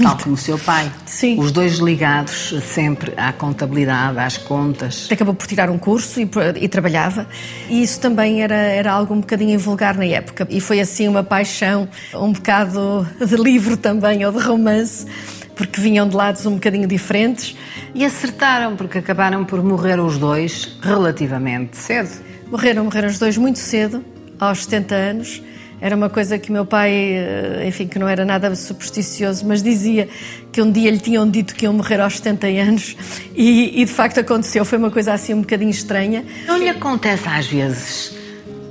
tal 0.01 0.17
como 0.19 0.35
o 0.35 0.39
seu 0.39 0.59
pai. 0.59 0.91
Sim. 1.07 1.39
Os 1.39 1.51
dois 1.51 1.79
ligados 1.79 2.55
sempre 2.63 3.13
à 3.17 3.33
contabilidade, 3.33 4.19
às 4.19 4.37
contas. 4.37 5.09
Acabou 5.11 5.35
por 5.35 5.47
tirar 5.47 5.71
um 5.71 5.79
curso 5.79 6.21
e, 6.21 6.29
e 6.61 6.69
trabalhava. 6.69 7.27
E 7.69 7.83
isso 7.83 8.01
também 8.01 8.43
era, 8.43 8.55
era 8.55 8.93
algo 8.93 9.15
um 9.15 9.21
bocadinho 9.21 9.59
vulgar 9.59 9.97
na 9.97 10.05
época. 10.05 10.47
E 10.51 10.61
foi 10.61 10.81
assim 10.81 11.09
uma 11.09 11.23
paixão, 11.23 11.89
um 12.15 12.33
bocado 12.33 13.07
de 13.19 13.37
livro 13.37 13.77
também, 13.77 14.25
ou 14.25 14.33
de 14.33 14.39
romance 14.39 15.07
porque 15.55 15.81
vinham 15.83 16.09
de 16.09 16.17
lados 16.17 16.47
um 16.47 16.55
bocadinho 16.55 16.89
diferentes. 16.89 17.57
E 17.95 18.05
acertaram, 18.05 18.75
porque 18.75 18.99
acabaram 18.99 19.45
por 19.45 19.63
morrer 19.63 20.01
os 20.01 20.19
dois 20.19 20.77
relativamente 20.81 21.77
cedo. 21.77 22.32
Morreram, 22.53 22.85
morreram 22.85 23.09
os 23.09 23.19
dois 23.19 23.39
muito 23.39 23.59
cedo, 23.59 24.05
aos 24.39 24.65
70 24.65 24.95
anos. 24.95 25.43
Era 25.81 25.97
uma 25.97 26.11
coisa 26.11 26.39
que 26.39 26.53
meu 26.53 26.67
pai, 26.67 26.93
eh, 26.93 27.65
enfim, 27.67 27.87
que 27.87 27.99
não 27.99 28.07
era 28.07 28.27
nada 28.27 28.55
supersticioso, 28.55 29.47
mas 29.47 29.63
dizia 29.63 30.07
que 30.53 30.61
um 30.61 30.71
dia 30.71 30.91
lhe 30.91 31.01
tinham 31.01 31.29
dito 31.29 31.55
que 31.55 31.65
iam 31.65 31.73
morrer 31.73 31.99
aos 31.99 32.19
70 32.19 32.47
anos 32.49 32.95
e, 33.35 33.81
e 33.81 33.85
de 33.87 33.91
facto 33.91 34.21
aconteceu. 34.21 34.67
Foi 34.67 34.77
uma 34.77 34.91
coisa 34.91 35.15
assim 35.15 35.33
um 35.33 35.41
bocadinho 35.41 35.71
estranha. 35.71 36.27
Não 36.47 36.59
lhe 36.59 36.69
acontece 36.69 37.27
às 37.27 37.47
vezes 37.47 38.15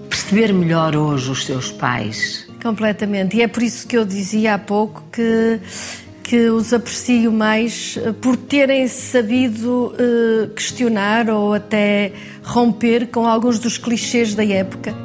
perceber 0.07 0.53
melhor 0.53 0.95
hoje 0.95 1.31
os 1.31 1.43
seus 1.43 1.71
pais? 1.71 2.47
Completamente. 2.61 3.35
E 3.35 3.41
é 3.41 3.47
por 3.47 3.63
isso 3.63 3.88
que 3.88 3.97
eu 3.97 4.05
dizia 4.05 4.53
há 4.53 4.59
pouco 4.59 5.03
que 5.11 5.59
que 6.31 6.50
os 6.50 6.71
aprecio 6.71 7.29
mais 7.29 7.97
eh, 7.97 8.13
por 8.13 8.38
terem 8.38 8.88
sabido 8.88 9.93
uh, 9.93 10.47
questionar 10.55 11.29
ou 11.29 11.53
até 11.53 12.13
romper 12.41 13.07
com 13.07 13.27
alguns 13.27 13.59
dos 13.59 13.77
clichês 13.77 14.33
da 14.33 14.45
época. 14.45 14.95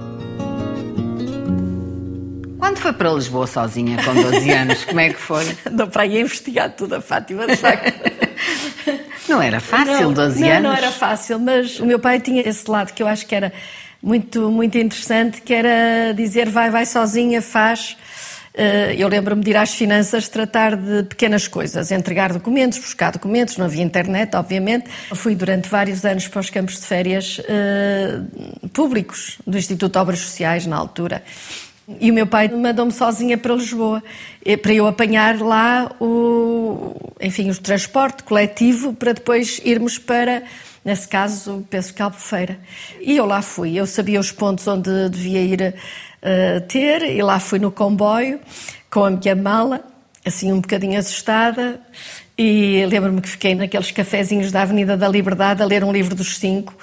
Quando 2.60 2.76
foi 2.76 2.92
para 2.92 3.10
Lisboa 3.10 3.48
sozinha, 3.48 3.96
com 4.04 4.14
12 4.14 4.50
anos, 4.54 4.84
como 4.84 5.00
é 5.00 5.08
que 5.08 5.20
foi? 5.20 5.44
Andou 5.68 5.88
para 5.88 6.02
aí 6.02 6.16
a 6.16 6.20
investigar 6.20 6.70
tudo 6.76 6.94
a 6.94 7.00
Fátima, 7.00 7.44
de 7.44 7.56
facto. 7.56 7.92
Não 9.28 9.42
era 9.42 9.58
fácil, 9.58 10.02
não, 10.02 10.12
12 10.12 10.40
não, 10.40 10.48
anos? 10.48 10.62
Não, 10.62 10.72
era 10.72 10.92
fácil, 10.92 11.40
mas 11.40 11.80
o 11.80 11.86
meu 11.86 11.98
pai 11.98 12.20
tinha 12.20 12.48
esse 12.48 12.70
lado 12.70 12.92
que 12.92 13.02
eu 13.02 13.08
acho 13.08 13.26
que 13.26 13.34
era 13.34 13.52
muito, 14.00 14.48
muito 14.48 14.78
interessante, 14.78 15.42
que 15.42 15.52
era 15.52 16.14
dizer 16.14 16.48
vai, 16.48 16.70
vai 16.70 16.86
sozinha, 16.86 17.42
faz 17.42 17.96
eh, 18.00 18.05
eu 18.96 19.08
lembro-me 19.08 19.42
de 19.42 19.50
ir 19.50 19.56
às 19.56 19.74
finanças 19.74 20.28
tratar 20.28 20.76
de 20.76 21.02
pequenas 21.02 21.46
coisas, 21.46 21.90
entregar 21.90 22.32
documentos, 22.32 22.78
buscar 22.78 23.12
documentos, 23.12 23.56
não 23.56 23.66
havia 23.66 23.82
internet, 23.82 24.34
obviamente. 24.34 24.88
Fui 25.14 25.34
durante 25.34 25.68
vários 25.68 26.04
anos 26.04 26.26
para 26.28 26.40
os 26.40 26.48
campos 26.48 26.80
de 26.80 26.86
férias 26.86 27.38
uh, 27.40 28.68
públicos 28.68 29.38
do 29.46 29.58
Instituto 29.58 29.92
de 29.92 29.98
Obras 29.98 30.20
Sociais, 30.20 30.66
na 30.66 30.76
altura. 30.76 31.22
E 32.00 32.10
o 32.10 32.14
meu 32.14 32.26
pai 32.26 32.48
mandou-me 32.48 32.90
sozinha 32.90 33.38
para 33.38 33.54
Lisboa, 33.54 34.02
eh, 34.44 34.56
para 34.56 34.72
eu 34.72 34.88
apanhar 34.88 35.38
lá 35.40 35.92
o, 36.00 36.96
enfim, 37.20 37.48
o 37.48 37.56
transporte 37.56 38.24
coletivo 38.24 38.92
para 38.92 39.12
depois 39.12 39.60
irmos 39.64 39.96
para, 39.96 40.42
nesse 40.84 41.06
caso, 41.06 41.64
penso 41.70 41.94
que 41.94 42.02
Albufeira. 42.02 42.58
E 43.00 43.16
eu 43.16 43.24
lá 43.24 43.40
fui, 43.40 43.78
eu 43.78 43.86
sabia 43.86 44.18
os 44.18 44.32
pontos 44.32 44.66
onde 44.66 45.08
devia 45.10 45.40
ir 45.40 45.74
uh, 46.26 46.60
ter, 46.66 47.02
e 47.02 47.22
lá 47.22 47.38
fui 47.38 47.58
no 47.58 47.70
comboio 47.70 48.40
com 48.90 49.04
a 49.04 49.10
minha 49.10 49.36
mala, 49.36 49.80
assim 50.24 50.52
um 50.52 50.60
bocadinho 50.60 50.98
assustada, 50.98 51.80
e 52.36 52.84
lembro-me 52.86 53.20
que 53.20 53.28
fiquei 53.28 53.54
naqueles 53.54 53.90
cafezinhos 53.90 54.50
da 54.50 54.62
Avenida 54.62 54.96
da 54.96 55.08
Liberdade 55.08 55.62
a 55.62 55.66
ler 55.66 55.84
um 55.84 55.92
livro 55.92 56.14
dos 56.14 56.36
cinco. 56.38 56.74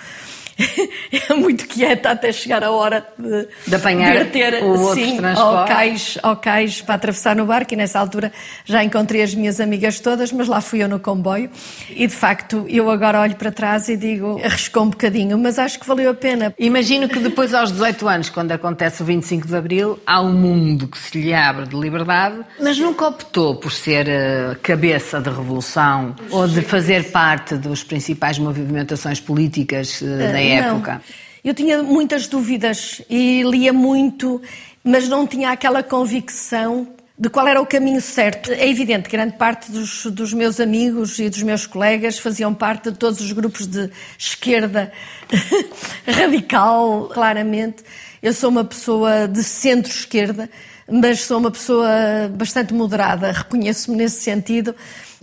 é 1.29 1.33
muito 1.33 1.67
quieta 1.67 2.11
até 2.11 2.31
chegar 2.31 2.63
a 2.63 2.71
hora 2.71 3.05
de, 3.17 3.47
de 3.67 3.75
apanhar 3.75 4.23
de 4.23 4.31
ter, 4.31 4.63
o 4.63 4.79
outro 4.79 5.03
sim, 5.03 5.19
ao 5.35 5.65
cais, 5.65 6.17
ao 6.21 6.35
cais 6.37 6.81
para 6.81 6.95
atravessar 6.95 7.35
no 7.35 7.45
barco 7.45 7.73
e 7.73 7.77
nessa 7.77 7.99
altura 7.99 8.31
já 8.65 8.83
encontrei 8.83 9.21
as 9.21 9.33
minhas 9.33 9.59
amigas 9.59 9.99
todas, 9.99 10.31
mas 10.31 10.47
lá 10.47 10.61
fui 10.61 10.83
eu 10.83 10.87
no 10.87 10.99
comboio. 10.99 11.49
E 11.89 12.07
de 12.07 12.13
facto 12.13 12.65
eu 12.69 12.89
agora 12.89 13.21
olho 13.21 13.35
para 13.35 13.51
trás 13.51 13.89
e 13.89 13.97
digo, 13.97 14.39
arriscou 14.43 14.83
um 14.83 14.89
bocadinho, 14.89 15.37
mas 15.37 15.57
acho 15.57 15.79
que 15.79 15.87
valeu 15.87 16.11
a 16.11 16.13
pena. 16.13 16.53
Imagino 16.57 17.07
que 17.07 17.19
depois 17.19 17.53
aos 17.53 17.71
18 17.71 18.07
anos, 18.07 18.29
quando 18.29 18.51
acontece 18.51 19.01
o 19.01 19.05
25 19.05 19.47
de 19.47 19.55
Abril, 19.55 19.99
há 20.05 20.21
um 20.21 20.33
mundo 20.33 20.87
que 20.87 20.97
se 20.97 21.19
lhe 21.19 21.33
abre 21.33 21.67
de 21.67 21.75
liberdade, 21.75 22.39
mas 22.61 22.77
nunca 22.77 23.07
optou 23.07 23.55
por 23.55 23.71
ser 23.71 24.07
uh, 24.07 24.57
cabeça 24.61 25.19
de 25.19 25.29
revolução 25.29 26.15
ou 26.29 26.47
de 26.47 26.61
fazer 26.61 27.11
parte 27.11 27.55
dos 27.55 27.83
principais 27.83 28.37
movimentações 28.37 29.19
políticas 29.19 30.01
uh, 30.01 30.17
da 30.17 30.42
época. 30.43 31.01
Eu 31.43 31.53
tinha 31.53 31.83
muitas 31.83 32.27
dúvidas 32.27 33.01
e 33.09 33.43
lia 33.43 33.73
muito, 33.73 34.41
mas 34.83 35.09
não 35.09 35.27
tinha 35.27 35.51
aquela 35.51 35.83
convicção 35.83 36.87
de 37.17 37.29
qual 37.29 37.47
era 37.47 37.61
o 37.61 37.65
caminho 37.65 38.01
certo. 38.01 38.51
É 38.51 38.67
evidente 38.67 39.07
que 39.07 39.15
grande 39.15 39.37
parte 39.37 39.71
dos, 39.71 40.05
dos, 40.07 40.33
meus 40.33 40.59
amigos 40.59 41.19
e 41.19 41.29
dos 41.29 41.43
meus 41.43 41.65
colegas 41.65 42.17
faziam 42.17 42.53
parte 42.53 42.91
de 42.91 42.97
todos 42.97 43.21
os 43.21 43.31
grupos 43.31 43.67
de 43.67 43.89
esquerda 44.17 44.91
radical, 46.07 47.09
claramente. 47.13 47.83
Eu 48.21 48.33
sou 48.33 48.49
uma 48.49 48.63
pessoa 48.63 49.27
de 49.27 49.43
centro-esquerda, 49.43 50.49
mas 50.91 51.21
sou 51.21 51.37
uma 51.37 51.51
pessoa 51.51 51.87
bastante 52.31 52.73
moderada, 52.73 53.31
reconheço-me 53.31 53.97
nesse 53.97 54.21
sentido. 54.21 54.75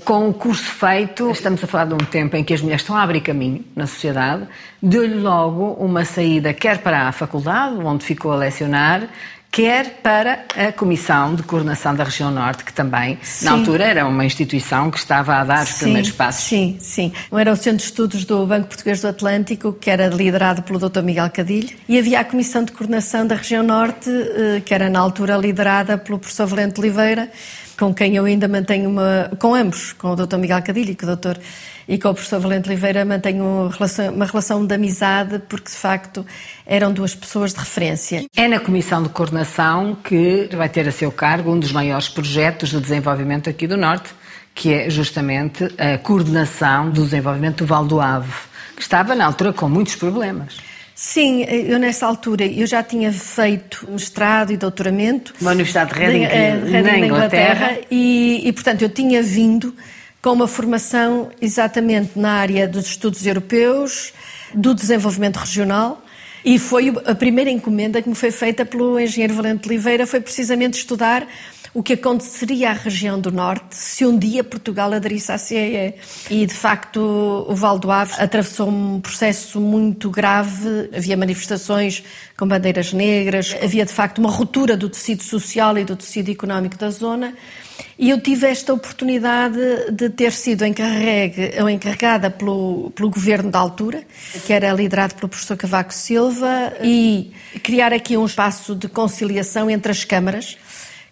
Com 0.05 0.29
o 0.29 0.33
curso 0.33 0.65
feito, 0.65 1.31
estamos 1.31 1.63
a 1.63 1.67
falar 1.67 1.85
de 1.85 1.95
um 1.95 1.99
tempo 1.99 2.35
em 2.35 2.43
que 2.43 2.55
as 2.55 2.63
mulheres 2.63 2.81
estão 2.83 2.97
a 2.97 3.03
abrir 3.03 3.21
caminho 3.21 3.65
na 3.77 3.87
sociedade, 3.87 4.49
deu-lhe 4.83 5.21
logo 5.21 5.73
uma 5.75 6.05
saída, 6.07 6.55
quer 6.55 6.79
para 6.79 7.09
a 7.09 7.13
faculdade, 7.13 7.77
onde 7.77 8.05
ficou 8.05 8.33
a 8.33 8.37
lecionar, 8.37 9.09
quer 9.51 10.01
para 10.03 10.45
a 10.57 10.73
Comissão 10.73 11.35
de 11.35 11.43
Coordenação 11.43 11.95
da 11.95 12.05
Região 12.05 12.31
Norte, 12.31 12.65
que 12.65 12.73
também, 12.73 13.19
sim. 13.23 13.45
na 13.45 13.53
altura, 13.53 13.85
era 13.85 14.07
uma 14.07 14.25
instituição 14.25 14.91
que 14.91 14.99
estava 14.99 15.35
a 15.35 15.45
dar 15.45 15.65
os 15.65 15.71
sim, 15.71 15.85
primeiros 15.85 16.13
passos. 16.13 16.45
Sim, 16.45 16.77
sim. 16.81 17.13
Era 17.33 17.53
o 17.53 17.57
Centro 17.57 17.79
de 17.79 17.85
Estudos 17.85 18.25
do 18.25 18.47
Banco 18.47 18.69
Português 18.69 19.01
do 19.01 19.09
Atlântico, 19.09 19.73
que 19.73 19.91
era 19.91 20.07
liderado 20.07 20.63
pelo 20.63 20.79
Dr. 20.79 21.03
Miguel 21.03 21.29
Cadilho, 21.31 21.77
e 21.89 21.99
havia 21.99 22.21
a 22.21 22.25
Comissão 22.25 22.63
de 22.63 22.73
Coordenação 22.73 23.27
da 23.27 23.35
Região 23.35 23.63
Norte, 23.63 24.09
eh, 24.09 24.63
que 24.65 24.73
era, 24.73 24.89
na 24.89 25.01
altura, 25.01 25.37
liderada 25.37 25.99
pelo 25.99 26.19
professor 26.19 26.47
Valente 26.47 26.79
Oliveira, 26.79 27.31
com 27.81 27.95
quem 27.95 28.15
eu 28.15 28.27
ainda 28.27 28.47
mantenho 28.47 28.91
uma. 28.91 29.31
com 29.39 29.55
ambos, 29.55 29.95
com 29.95 30.09
o 30.09 30.15
Dr. 30.15 30.37
Miguel 30.37 30.63
Cadilho 30.63 30.91
e 30.91 30.95
com 30.95 31.07
o 31.07 31.17
Dr 31.17 31.39
e 31.89 31.99
com 31.99 32.11
o 32.11 32.15
professor 32.15 32.39
Valente 32.39 32.69
Oliveira 32.69 33.07
mantenho 33.07 33.71
uma 34.13 34.27
relação 34.27 34.67
de 34.67 34.75
amizade 34.75 35.41
porque, 35.49 35.71
de 35.71 35.77
facto, 35.77 36.27
eram 36.67 36.93
duas 36.93 37.15
pessoas 37.15 37.55
de 37.55 37.59
referência. 37.59 38.27
É 38.37 38.47
na 38.47 38.61
Comissão 38.61 39.03
de 39.03 39.09
Coordenação 39.09 39.97
que 40.05 40.51
vai 40.55 40.69
ter 40.69 40.87
a 40.87 40.93
seu 40.93 41.11
cargo 41.11 41.51
um 41.51 41.59
dos 41.59 41.73
maiores 41.73 42.07
projetos 42.11 42.69
de 42.69 42.79
desenvolvimento 42.79 43.49
aqui 43.49 43.67
do 43.67 43.79
Norte, 43.79 44.11
que 44.55 44.75
é 44.75 44.91
justamente 44.91 45.65
a 45.79 45.97
coordenação 45.97 46.91
do 46.91 47.03
desenvolvimento 47.03 47.65
do 47.65 47.67
Val 47.67 47.87
do 47.87 47.99
Ave, 47.99 48.31
que 48.77 48.83
estava 48.83 49.15
na 49.15 49.25
altura 49.25 49.55
com 49.55 49.71
muitos 49.71 49.97
problemas. 49.97 50.70
Sim, 51.03 51.45
eu 51.45 51.79
nessa 51.79 52.05
altura 52.05 52.45
eu 52.45 52.67
já 52.67 52.83
tinha 52.83 53.11
feito 53.11 53.89
mestrado 53.91 54.53
e 54.53 54.57
doutoramento. 54.59 55.33
Na 55.41 55.53
Universidade 55.53 55.95
de 55.95 55.99
Reading, 55.99 56.19
de, 56.19 56.25
eh, 56.27 56.51
Reading 56.63 56.71
na 56.83 56.99
Inglaterra, 56.99 57.07
Inglaterra 57.07 57.79
e, 57.91 58.43
e, 58.45 58.53
portanto, 58.53 58.83
eu 58.83 58.89
tinha 58.91 59.23
vindo 59.23 59.75
com 60.21 60.31
uma 60.31 60.47
formação 60.47 61.31
exatamente 61.41 62.19
na 62.19 62.33
área 62.33 62.69
dos 62.69 62.85
estudos 62.85 63.25
europeus, 63.25 64.13
do 64.53 64.75
desenvolvimento 64.75 65.39
regional. 65.39 66.05
E 66.45 66.59
foi 66.59 66.93
a 67.07 67.15
primeira 67.15 67.49
encomenda 67.49 68.03
que 68.03 68.09
me 68.09 68.15
foi 68.15 68.31
feita 68.31 68.67
pelo 68.67 69.01
engenheiro 69.01 69.33
Valente 69.33 69.67
Oliveira, 69.69 70.07
foi 70.07 70.21
precisamente 70.21 70.75
estudar 70.75 71.27
o 71.73 71.83
que 71.83 71.93
aconteceria 71.93 72.71
à 72.71 72.73
região 72.73 73.21
do 73.21 73.31
Norte 73.31 73.77
se 73.77 74.05
um 74.05 74.19
dia 74.19 74.43
Portugal 74.43 74.93
aderisse 74.93 75.31
à 75.31 75.39
CEE. 75.39 75.95
E, 76.29 76.45
de 76.45 76.55
facto, 76.55 76.99
o 77.49 77.55
Val 77.55 77.79
do 77.79 77.91
Ave 77.91 78.13
atravessou 78.19 78.69
um 78.69 79.01
processo 79.01 79.61
muito 79.61 80.11
grave. 80.11 80.91
Havia 80.95 81.17
manifestações 81.17 82.03
com 82.37 82.49
bandeiras 82.49 82.93
negras, 82.93 83.57
havia, 83.63 83.85
de 83.85 83.93
facto, 83.93 84.19
uma 84.19 84.31
ruptura 84.31 84.77
do 84.77 84.89
tecido 84.89 85.23
social 85.23 85.79
e 85.79 85.85
do 85.85 85.95
tecido 85.95 86.31
económico 86.31 86.77
da 86.77 86.91
zona. 86.91 87.35
E 87.99 88.11
eu 88.11 88.21
tive 88.21 88.47
esta 88.47 88.73
oportunidade 88.73 89.59
de 89.93 90.09
ter 90.11 90.33
sido 90.33 90.65
encarregue, 90.65 91.53
ou 91.61 91.69
encarregada 91.69 92.31
pelo, 92.31 92.91
pelo 92.95 93.11
governo 93.11 93.51
da 93.51 93.59
altura, 93.59 94.03
que 94.47 94.53
era 94.53 94.73
liderado 94.73 95.15
pelo 95.15 95.29
professor 95.29 95.57
Cavaco 95.57 95.93
Silva, 95.93 96.73
e 96.83 97.31
criar 97.63 97.93
aqui 97.93 98.17
um 98.17 98.25
espaço 98.25 98.75
de 98.75 98.89
conciliação 98.89 99.71
entre 99.71 99.93
as 99.93 100.05
câmaras 100.05 100.57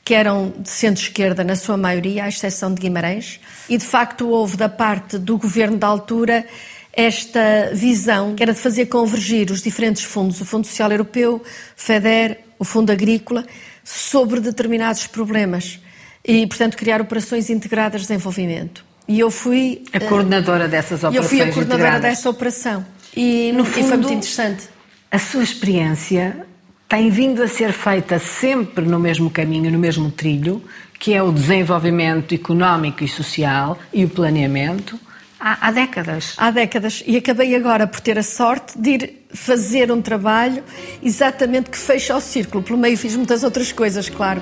que 0.09 0.15
eram 0.15 0.55
de 0.59 0.71
centro-esquerda 0.71 1.45
na 1.45 1.55
sua 1.55 1.77
maioria, 1.77 2.25
à 2.25 2.29
exceção 2.31 2.73
de 2.73 2.81
Guimarães, 2.81 3.39
e 3.69 3.77
de 3.77 3.85
facto 3.85 4.27
houve 4.31 4.57
da 4.57 4.67
parte 4.67 5.19
do 5.19 5.37
governo 5.37 5.77
da 5.77 5.87
altura 5.87 6.47
esta 6.95 7.71
visão 7.75 8.35
que 8.35 8.43
era 8.43 8.55
de 8.55 8.59
fazer 8.59 8.87
convergir 8.87 9.51
os 9.51 9.61
diferentes 9.61 10.05
fundos, 10.05 10.41
o 10.41 10.47
Fundo 10.47 10.67
Social 10.67 10.91
Europeu, 10.91 11.35
o 11.35 11.43
FEDER, 11.77 12.39
o 12.59 12.65
Fundo 12.65 12.91
Agrícola, 12.91 13.45
sobre 13.85 14.41
determinados 14.41 15.07
problemas 15.07 15.79
e, 16.25 16.47
portanto, 16.47 16.79
criar 16.79 17.03
operações 17.03 17.51
integradas 17.51 18.01
de 18.01 18.07
desenvolvimento. 18.09 18.83
E 19.07 19.21
eu 19.21 19.31
fui 19.31 19.85
a 19.93 20.01
coordenadora 20.01 20.67
dessas 20.67 21.05
operações. 21.05 21.23
Eu 21.23 21.29
fui 21.29 21.43
a 21.43 21.53
coordenadora 21.53 21.89
integradas. 21.91 22.17
dessa 22.17 22.31
operação 22.31 22.87
e, 23.15 23.53
no 23.53 23.63
fundo, 23.63 23.85
e 23.85 23.89
foi 23.89 23.97
muito 23.99 24.15
interessante. 24.15 24.71
A 25.11 25.19
sua 25.19 25.43
experiência 25.43 26.47
tem 26.89 27.11
vindo 27.11 27.43
a 27.43 27.49
ser 27.49 27.73
feita 27.73 28.19
sempre 28.19 28.87
no 28.87 28.99
mesmo 28.99 29.29
caminho, 29.29 29.71
no 29.71 29.79
mesmo 29.79 30.11
trilho, 30.11 30.63
que 30.99 31.13
é 31.13 31.23
o 31.23 31.31
desenvolvimento 31.31 32.35
económico 32.35 33.05
e 33.05 33.09
social 33.09 33.79
e 33.93 34.05
o 34.07 34.09
planeamento, 34.09 34.99
há, 35.39 35.69
há, 35.69 35.71
décadas. 35.71 36.35
Há 36.39 36.51
décadas. 36.51 37.05
E 37.07 37.17
acabei 37.19 37.55
agora 37.55 37.87
por 37.87 38.01
ter 38.01 38.19
a 38.19 38.23
sorte 38.23 38.79
de 38.79 38.91
ir 38.91 39.27
fazer 39.35 39.93
um 39.93 40.01
trabalho 40.01 40.65
exatamente 41.03 41.69
que 41.69 41.77
fecha 41.77 42.17
o 42.17 42.21
círculo. 42.23 42.65
Pelo 42.65 42.79
meio 42.79 42.97
fiz 42.97 43.15
muitas 43.15 43.45
outras 43.45 43.71
coisas, 43.71 44.09
claro. 44.09 44.41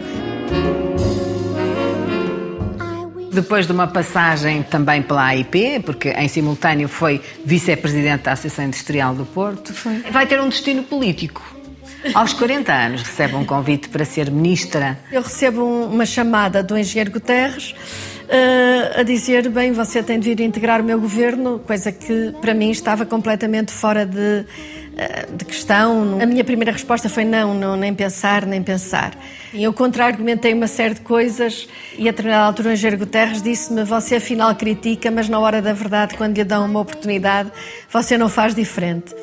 Depois 3.33 3.67
de 3.67 3.73
uma 3.73 3.89
passagem 3.89 4.63
também 4.63 5.03
pela 5.03 5.25
AIP, 5.27 5.81
porque 5.85 6.11
em 6.11 6.29
simultâneo 6.29 6.89
foi 6.89 7.21
vice-presidente 7.45 8.23
da 8.23 8.33
Associação 8.33 8.65
Industrial 8.65 9.15
do 9.15 9.27
Porto, 9.27 9.75
foi. 9.75 9.99
vai 10.11 10.27
ter 10.27 10.41
um 10.41 10.49
destino 10.49 10.85
político. 10.85 11.56
Aos 12.15 12.33
40 12.33 12.73
anos 12.73 13.03
recebe 13.03 13.35
um 13.35 13.45
convite 13.45 13.89
para 13.89 14.05
ser 14.05 14.31
ministra. 14.31 14.99
Eu 15.11 15.23
recebo 15.23 15.63
uma 15.65 16.07
chamada 16.07 16.63
do 16.63 16.77
engenheiro 16.77 17.11
Guterres 17.11 17.75
uh, 18.27 19.01
a 19.01 19.03
dizer: 19.03 19.49
bem, 19.49 19.73
você 19.73 20.03
tem 20.03 20.19
de 20.19 20.35
vir 20.35 20.45
integrar 20.45 20.81
o 20.81 20.85
meu 20.85 21.01
governo, 21.01 21.59
coisa 21.61 21.91
que 21.91 22.33
para 22.41 22.55
mim 22.55 22.71
estava 22.71 23.05
completamente 23.05 23.73
fora 23.73 24.05
de, 24.05 24.19
uh, 24.19 25.37
de 25.37 25.45
questão. 25.45 26.19
A 26.21 26.27
minha 26.27 26.45
primeira 26.45 26.73
resposta 26.73 27.09
foi: 27.09 27.25
não, 27.25 27.55
não, 27.55 27.77
nem 27.77 27.95
pensar, 27.95 28.47
nem 28.47 28.63
pensar. 28.63 29.13
E 29.53 29.63
eu 29.63 29.73
contra-argumentei 29.73 30.53
uma 30.53 30.67
série 30.67 30.95
de 30.95 31.01
coisas 31.01 31.69
e 31.99 32.09
a 32.09 32.13
determinada 32.13 32.45
altura 32.45 32.71
o 32.71 32.73
engenheiro 32.73 32.99
Guterres 32.99 33.43
disse-me: 33.43 33.85
você 33.85 34.17
afinal 34.17 34.55
critica, 34.55 35.11
mas 35.11 35.29
na 35.29 35.39
hora 35.39 35.61
da 35.61 35.73
verdade, 35.73 36.17
quando 36.17 36.37
lhe 36.37 36.45
dão 36.45 36.65
uma 36.67 36.81
oportunidade, 36.81 37.51
você 37.91 38.17
não 38.17 38.29
faz 38.29 38.55
diferente. 38.55 39.15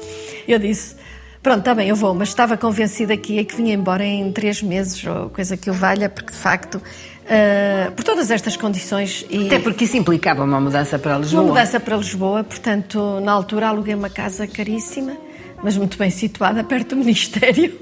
Eu 0.48 0.60
disse. 0.60 1.02
Pronto, 1.43 1.60
está 1.60 1.75
bem, 1.75 1.89
eu 1.89 1.95
vou, 1.97 2.13
mas 2.13 2.29
estava 2.29 2.56
convencida 2.56 3.17
que 3.17 3.34
ia 3.34 3.43
que 3.43 3.53
vinha 3.53 3.73
embora 3.73 4.06
em 4.06 4.32
três 4.32 4.63
meses, 4.63 5.06
ou 5.06 5.29
coisa 5.29 5.58
que 5.58 5.69
o 5.69 5.73
valha, 5.73 6.08
porque 6.08 6.32
de 6.32 6.38
facto, 6.38 6.75
uh, 6.75 7.91
por 7.91 8.06
todas 8.06 8.32
estas 8.32 8.56
condições. 8.56 9.25
E... 9.29 9.47
Até 9.47 9.60
porque 9.60 9.84
isso 9.84 9.97
implicava 9.97 10.45
uma 10.45 10.62
mudança 10.62 10.97
para 10.97 11.17
Lisboa. 11.17 11.43
Uma 11.43 11.49
mudança 11.49 11.82
para 11.82 11.97
Lisboa, 11.97 12.45
portanto, 12.45 13.19
na 13.19 13.34
altura 13.34 13.67
aluguei 13.67 13.93
uma 13.93 14.10
casa 14.10 14.47
caríssima 14.47 15.17
mas 15.63 15.78
muito 15.78 15.97
bem 15.97 16.10
situada 16.10 16.63
perto 16.63 16.89
do 16.89 16.97
Ministério. 16.97 17.78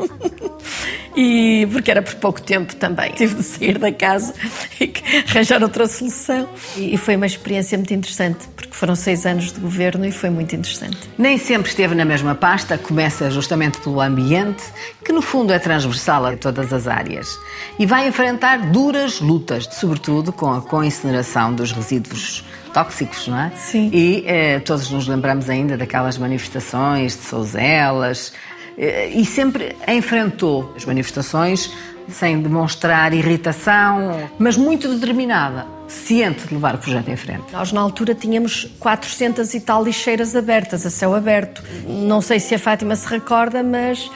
e 1.16 1.68
porque 1.72 1.92
era 1.92 2.02
por 2.02 2.16
pouco 2.16 2.42
tempo 2.42 2.76
também. 2.76 3.12
Tive 3.14 3.36
de 3.36 3.44
sair 3.44 3.78
da 3.78 3.92
casa 3.92 4.34
e 4.80 4.94
arranjar 5.30 5.62
outra 5.64 5.88
solução. 5.88 6.48
E, 6.78 6.98
foi 6.98 7.16
uma 7.16 7.26
experiência 7.26 7.78
muito 7.78 7.94
interessante, 7.94 8.48
porque 8.56 8.74
foram 8.74 8.96
seis 8.96 9.26
anos 9.26 9.52
de 9.52 9.60
governo 9.60 10.06
e 10.06 10.12
foi 10.12 10.30
muito 10.30 10.56
interessante. 10.56 10.98
Nem 11.18 11.38
sempre 11.38 11.70
esteve 11.70 11.96
na 11.96 12.06
mesma 12.06 12.36
pasta, 12.36 12.78
começa 12.78 13.30
justamente 13.32 13.80
pelo 13.80 14.00
ambiente, 14.00 14.64
que 15.04 15.12
no 15.12 15.22
fundo 15.22 15.52
é 15.52 15.60
transversal 15.60 16.26
a 16.26 16.38
todas 16.38 16.72
as 16.72 16.88
áreas. 16.88 17.38
E 17.80 17.86
vai 17.86 18.08
enfrentar 18.08 18.72
duras 18.72 19.20
lutas, 19.20 19.68
sobretudo 19.72 20.32
com 20.32 20.52
a 20.52 20.62
coincineração 20.62 21.54
dos 21.54 21.72
resíduos 21.72 22.44
tóxicos, 22.74 23.28
não 23.28 23.40
é? 23.40 23.52
Sim. 23.56 23.90
E 23.94 24.24
eh, 24.26 24.60
todos 24.60 24.90
nos 24.90 25.08
lembramos 25.08 25.50
ainda 25.50 25.78
daquelas 25.78 26.18
manifestações 26.18 27.16
de 27.16 27.24
Souzelas 27.24 28.34
eh, 28.78 29.10
e 29.10 29.26
sempre 29.26 29.76
enfrentou 29.88 30.74
as 30.76 30.86
manifestações 30.86 31.72
sem 32.10 32.42
demonstrar 32.42 33.14
irritação, 33.14 34.30
mas 34.38 34.58
muito 34.58 34.88
determinada. 34.94 35.66
ciente 35.88 36.48
de 36.48 36.54
levar 36.54 36.76
o 36.76 36.78
projeto 36.78 37.10
em 37.10 37.16
frente? 37.16 37.52
Nós, 37.52 37.72
na 37.72 37.82
altura, 37.82 38.16
tínhamos 38.16 38.66
400 38.80 39.54
e 39.54 39.60
tal 39.60 39.84
lixeiras 39.84 40.36
abertas, 40.36 40.86
a 40.86 40.90
céu 40.90 41.14
aberto. 41.14 41.64
Não 41.86 42.22
sei 42.22 42.40
se 42.40 42.56
a 42.56 42.60
Fátima 42.60 42.96
se 42.96 43.08
recorda, 43.08 43.62
mas 43.62 44.10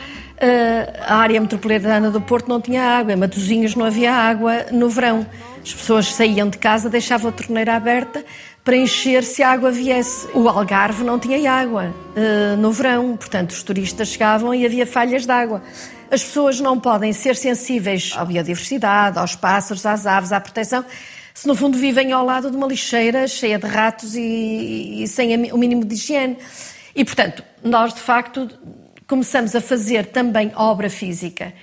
a 1.07 1.15
área 1.15 1.39
metropolitana 1.39 2.11
do 2.11 2.19
Porto 2.21 2.47
não 2.47 2.59
tinha 2.59 2.83
água. 2.83 3.13
Em 3.13 3.15
Matosinhos 3.15 3.75
não 3.75 3.85
havia 3.85 4.13
água 4.13 4.65
no 4.71 4.89
verão. 4.89 5.25
As 5.63 5.73
pessoas 5.73 6.13
saíam 6.13 6.49
de 6.49 6.57
casa, 6.57 6.89
deixavam 6.89 7.29
a 7.29 7.31
torneira 7.31 7.75
aberta 7.75 8.23
para 8.63 8.75
encher 8.75 9.23
se 9.23 9.43
a 9.43 9.51
água 9.51 9.71
viesse. 9.71 10.27
O 10.33 10.49
Algarve 10.49 11.03
não 11.03 11.19
tinha 11.19 11.51
água 11.51 11.93
uh, 12.15 12.57
no 12.57 12.71
verão, 12.71 13.15
portanto, 13.15 13.51
os 13.51 13.63
turistas 13.63 14.09
chegavam 14.09 14.53
e 14.53 14.65
havia 14.65 14.85
falhas 14.87 15.25
de 15.25 15.31
água. 15.31 15.61
As 16.09 16.23
pessoas 16.23 16.59
não 16.59 16.79
podem 16.79 17.13
ser 17.13 17.35
sensíveis 17.35 18.13
à 18.15 18.25
biodiversidade, 18.25 19.17
aos 19.17 19.35
pássaros, 19.35 19.85
às 19.85 20.05
aves, 20.05 20.31
à 20.31 20.39
proteção, 20.39 20.85
se 21.33 21.47
no 21.47 21.55
fundo 21.55 21.77
vivem 21.77 22.11
ao 22.11 22.25
lado 22.25 22.49
de 22.49 22.57
uma 22.57 22.67
lixeira 22.67 23.27
cheia 23.27 23.59
de 23.59 23.67
ratos 23.67 24.15
e, 24.15 25.03
e 25.03 25.07
sem 25.07 25.51
o 25.51 25.57
mínimo 25.57 25.85
de 25.85 25.93
higiene. 25.93 26.37
E, 26.95 27.03
portanto, 27.03 27.43
nós 27.63 27.93
de 27.93 27.99
facto 27.99 28.49
começamos 29.07 29.55
a 29.55 29.61
fazer 29.61 30.07
também 30.07 30.51
obra 30.55 30.89
física 30.89 31.53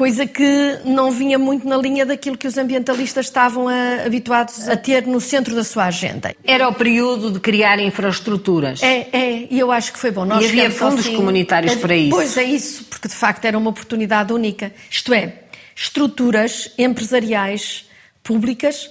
coisa 0.00 0.26
que 0.26 0.78
não 0.82 1.10
vinha 1.10 1.38
muito 1.38 1.68
na 1.68 1.76
linha 1.76 2.06
daquilo 2.06 2.34
que 2.34 2.46
os 2.46 2.56
ambientalistas 2.56 3.26
estavam 3.26 3.68
a, 3.68 4.06
habituados 4.06 4.66
a 4.66 4.74
ter 4.74 5.06
no 5.06 5.20
centro 5.20 5.54
da 5.54 5.62
sua 5.62 5.84
agenda. 5.84 6.34
Era 6.42 6.66
o 6.70 6.72
período 6.72 7.30
de 7.30 7.38
criar 7.38 7.78
infraestruturas. 7.78 8.82
É, 8.82 9.08
é, 9.12 9.48
e 9.50 9.58
eu 9.58 9.70
acho 9.70 9.92
que 9.92 9.98
foi 9.98 10.10
bom. 10.10 10.24
Nós 10.24 10.42
e 10.42 10.48
havia 10.48 10.70
fundos 10.70 11.00
assim, 11.00 11.16
comunitários 11.16 11.74
para 11.74 11.94
isso. 11.94 12.16
Pois 12.16 12.34
é 12.38 12.44
isso, 12.44 12.84
porque 12.84 13.08
de 13.08 13.14
facto 13.14 13.44
era 13.44 13.58
uma 13.58 13.68
oportunidade 13.68 14.32
única. 14.32 14.72
Isto 14.90 15.12
é, 15.12 15.34
estruturas 15.76 16.72
empresariais 16.78 17.86
públicas 18.22 18.90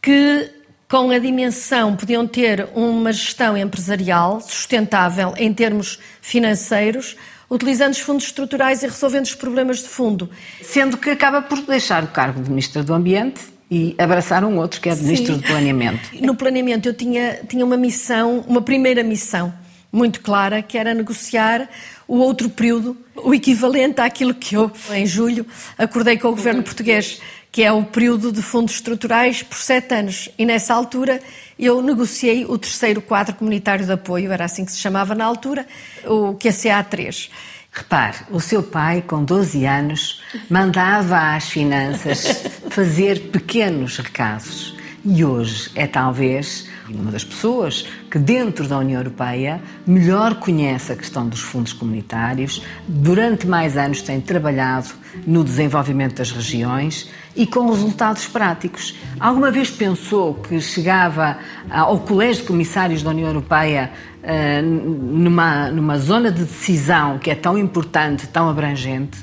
que 0.00 0.50
com 0.88 1.10
a 1.10 1.18
dimensão 1.18 1.96
podiam 1.96 2.26
ter 2.26 2.66
uma 2.74 3.12
gestão 3.12 3.58
empresarial 3.58 4.40
sustentável 4.40 5.34
em 5.36 5.52
termos 5.52 5.98
financeiros, 6.22 7.14
utilizando 7.50 7.92
os 7.92 8.00
fundos 8.00 8.24
estruturais 8.24 8.82
e 8.82 8.86
resolvendo 8.86 9.24
os 9.24 9.34
problemas 9.34 9.78
de 9.78 9.88
fundo. 9.88 10.28
Sendo 10.62 10.96
que 10.96 11.10
acaba 11.10 11.42
por 11.42 11.60
deixar 11.62 12.04
o 12.04 12.08
cargo 12.08 12.42
de 12.42 12.50
Ministra 12.50 12.82
do 12.82 12.92
Ambiente 12.92 13.40
e 13.70 13.94
abraçar 13.98 14.44
um 14.44 14.58
outro 14.58 14.80
que 14.80 14.88
é 14.88 14.94
de 14.94 15.02
Ministro 15.02 15.36
do 15.36 15.42
Planeamento. 15.42 16.10
No 16.20 16.36
planeamento 16.36 16.88
eu 16.88 16.94
tinha, 16.94 17.40
tinha 17.48 17.64
uma 17.64 17.76
missão, 17.76 18.44
uma 18.46 18.62
primeira 18.62 19.02
missão 19.02 19.52
muito 19.90 20.20
clara, 20.20 20.62
que 20.62 20.76
era 20.76 20.92
negociar 20.92 21.68
o 22.06 22.18
outro 22.18 22.50
período, 22.50 22.96
o 23.16 23.34
equivalente 23.34 24.00
àquilo 24.00 24.34
que 24.34 24.54
eu, 24.54 24.70
em 24.92 25.06
julho, 25.06 25.46
acordei 25.78 26.18
com 26.18 26.28
o 26.28 26.32
governo 26.32 26.62
português, 26.62 27.20
que 27.50 27.62
é 27.62 27.72
o 27.72 27.84
período 27.84 28.30
de 28.30 28.42
fundos 28.42 28.74
estruturais 28.74 29.42
por 29.42 29.56
sete 29.56 29.94
anos. 29.94 30.28
E 30.38 30.44
nessa 30.44 30.74
altura 30.74 31.20
eu 31.58 31.80
negociei 31.82 32.44
o 32.44 32.58
terceiro 32.58 33.00
quadro 33.00 33.34
comunitário 33.34 33.84
de 33.84 33.92
apoio, 33.92 34.32
era 34.32 34.44
assim 34.44 34.64
que 34.64 34.72
se 34.72 34.78
chamava 34.78 35.14
na 35.14 35.24
altura, 35.24 35.66
o 36.04 36.34
QCA3. 36.34 37.30
Repare, 37.72 38.16
o 38.30 38.40
seu 38.40 38.62
pai, 38.62 39.02
com 39.06 39.22
12 39.22 39.66
anos, 39.66 40.22
mandava 40.48 41.34
às 41.36 41.48
finanças 41.48 42.44
fazer 42.70 43.30
pequenos 43.30 43.98
recados. 43.98 44.74
E 45.04 45.24
hoje 45.24 45.70
é 45.74 45.86
talvez 45.86 46.68
uma 46.88 47.10
das 47.10 47.24
pessoas 47.24 47.86
que, 48.10 48.18
dentro 48.18 48.66
da 48.66 48.78
União 48.78 49.00
Europeia, 49.00 49.60
melhor 49.86 50.36
conhece 50.36 50.92
a 50.92 50.96
questão 50.96 51.28
dos 51.28 51.40
fundos 51.40 51.72
comunitários, 51.72 52.62
durante 52.88 53.46
mais 53.46 53.76
anos 53.76 54.02
tem 54.02 54.20
trabalhado 54.20 54.88
no 55.26 55.44
desenvolvimento 55.44 56.16
das 56.16 56.32
regiões 56.32 57.08
e 57.36 57.46
com 57.46 57.70
resultados 57.70 58.26
práticos. 58.26 58.96
Alguma 59.20 59.50
vez 59.50 59.70
pensou 59.70 60.34
que 60.34 60.60
chegava 60.60 61.38
ao 61.70 62.00
Colégio 62.00 62.42
de 62.42 62.48
Comissários 62.48 63.02
da 63.02 63.10
União 63.10 63.28
Europeia 63.28 63.90
eh, 64.22 64.62
numa, 64.62 65.70
numa 65.70 65.98
zona 65.98 66.32
de 66.32 66.42
decisão 66.42 67.18
que 67.18 67.30
é 67.30 67.34
tão 67.34 67.58
importante, 67.58 68.26
tão 68.26 68.48
abrangente? 68.48 69.18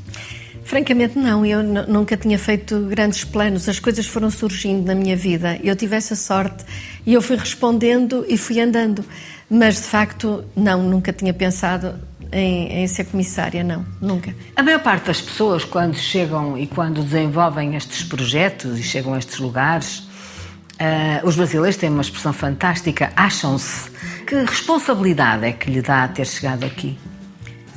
Francamente, 0.63 1.17
não. 1.19 1.45
Eu 1.45 1.61
nunca 1.61 2.15
tinha 2.15 2.39
feito 2.39 2.79
grandes 2.89 3.23
planos. 3.23 3.67
As 3.67 3.79
coisas 3.79 4.07
foram 4.07 4.29
surgindo 4.29 4.85
na 4.85 4.95
minha 4.95 5.15
vida. 5.15 5.59
Eu 5.63 5.75
tive 5.75 5.95
essa 5.95 6.15
sorte 6.15 6.63
e 7.05 7.13
eu 7.13 7.21
fui 7.21 7.35
respondendo 7.35 8.25
e 8.27 8.37
fui 8.37 8.59
andando. 8.59 9.03
Mas, 9.49 9.75
de 9.75 9.83
facto, 9.83 10.43
não, 10.55 10.81
nunca 10.83 11.11
tinha 11.11 11.33
pensado 11.33 11.95
em, 12.33 12.83
em, 12.83 12.87
ser 12.87 13.05
comissária, 13.05 13.63
não, 13.63 13.85
nunca. 14.01 14.35
A 14.55 14.63
maior 14.63 14.79
parte 14.79 15.05
das 15.05 15.21
pessoas, 15.21 15.63
quando 15.63 15.95
chegam 15.95 16.57
e 16.57 16.67
quando 16.67 17.03
desenvolvem 17.03 17.75
estes 17.75 18.03
projetos 18.03 18.79
e 18.79 18.83
chegam 18.83 19.13
a 19.13 19.19
estes 19.19 19.39
lugares, 19.39 19.99
uh, 19.99 21.25
os 21.25 21.35
brasileiros 21.35 21.77
têm 21.77 21.89
uma 21.89 22.01
expressão 22.01 22.33
fantástica, 22.33 23.11
acham-se. 23.15 23.91
Que 24.25 24.35
responsabilidade 24.35 25.45
é 25.45 25.51
que 25.51 25.69
lhe 25.69 25.81
dá 25.81 26.07
ter 26.07 26.25
chegado 26.25 26.65
aqui? 26.65 26.97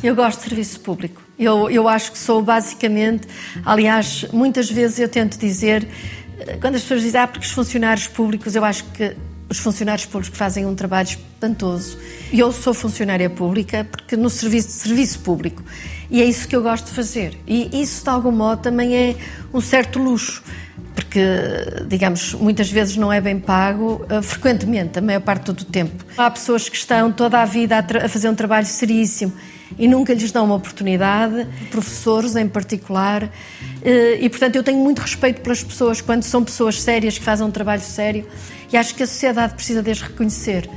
Eu 0.03 0.14
gosto 0.14 0.38
de 0.38 0.49
serviço 0.49 0.81
público. 0.81 1.21
Eu, 1.38 1.69
eu 1.69 1.87
acho 1.88 2.12
que 2.12 2.19
sou 2.19 2.42
basicamente, 2.42 3.29
aliás, 3.64 4.25
muitas 4.33 4.71
vezes 4.71 4.99
eu 4.99 5.09
tento 5.09 5.38
dizer, 5.38 5.87
eh, 6.38 6.57
quando 6.61 6.77
as 6.77 6.83
pessoas 6.83 7.03
dizem, 7.03 7.21
ah, 7.21 7.27
porque 7.27 7.47
os 7.47 7.53
funcionários 7.53 8.07
públicos, 8.07 8.55
eu 8.57 8.64
acho 8.64 8.85
que 8.85 9.14
os 9.57 9.61
funcionários 9.61 10.05
públicos 10.05 10.38
fazem 10.38 10.66
um 10.66 10.75
trabalho 10.75 11.09
espantoso. 11.09 11.99
Eu 12.33 12.53
sou 12.53 12.75
funcionária 12.75 13.29
pública 13.31 13.87
porque 13.90 14.16
no 14.16 14.29
serviço 14.29 14.69
de 14.69 14.75
serviço 14.75 15.19
público. 15.21 15.62
E 16.11 16.21
é 16.21 16.25
isso 16.25 16.47
que 16.47 16.55
eu 16.55 16.62
gosto 16.62 16.87
de 16.87 16.92
fazer. 16.92 17.37
E 17.47 17.81
isso, 17.81 18.05
de 18.05 18.11
algum 18.11 18.31
modo, 18.31 18.61
também 18.62 18.95
é 18.95 19.16
um 19.53 19.61
certo 19.61 19.99
luxo. 19.99 20.42
Porque, 20.95 21.21
digamos, 21.88 22.35
muitas 22.35 22.71
vezes 22.71 22.97
não 22.97 23.12
é 23.12 23.21
bem 23.21 23.38
pago, 23.38 24.07
uh, 24.11 24.23
frequentemente, 24.23 24.99
a 24.99 25.03
maior 25.03 25.21
parte 25.21 25.53
do 25.53 25.64
tempo. 25.64 26.05
Há 26.16 26.31
pessoas 26.31 26.69
que 26.69 26.77
estão 26.77 27.11
toda 27.11 27.40
a 27.40 27.45
vida 27.45 27.77
a, 27.77 28.05
a 28.05 28.09
fazer 28.09 28.29
um 28.29 28.35
trabalho 28.35 28.66
seríssimo 28.66 29.33
e 29.79 29.88
nunca 29.88 30.14
lhes 30.14 30.31
dão 30.31 30.45
uma 30.45 30.55
oportunidade, 30.55 31.47
professores 31.71 32.37
em 32.37 32.49
particular. 32.49 33.25
Uh, 33.25 33.29
e, 34.21 34.29
portanto, 34.29 34.57
eu 34.57 34.62
tenho 34.62 34.79
muito 34.79 35.01
respeito 35.01 35.40
pelas 35.40 35.62
pessoas 35.62 36.01
quando 36.01 36.23
são 36.23 36.45
pessoas 36.45 36.81
sérias 36.81 37.19
que 37.19 37.25
fazem 37.25 37.47
um 37.47 37.51
trabalho 37.51 37.83
sério 37.83 38.27
e 38.72 38.76
acho 38.76 38.94
que 38.94 39.02
a 39.02 39.07
sociedade 39.07 39.55
precisa 39.55 39.83
de 39.83 39.90
as 39.90 40.00
reconhecer. 40.00 40.68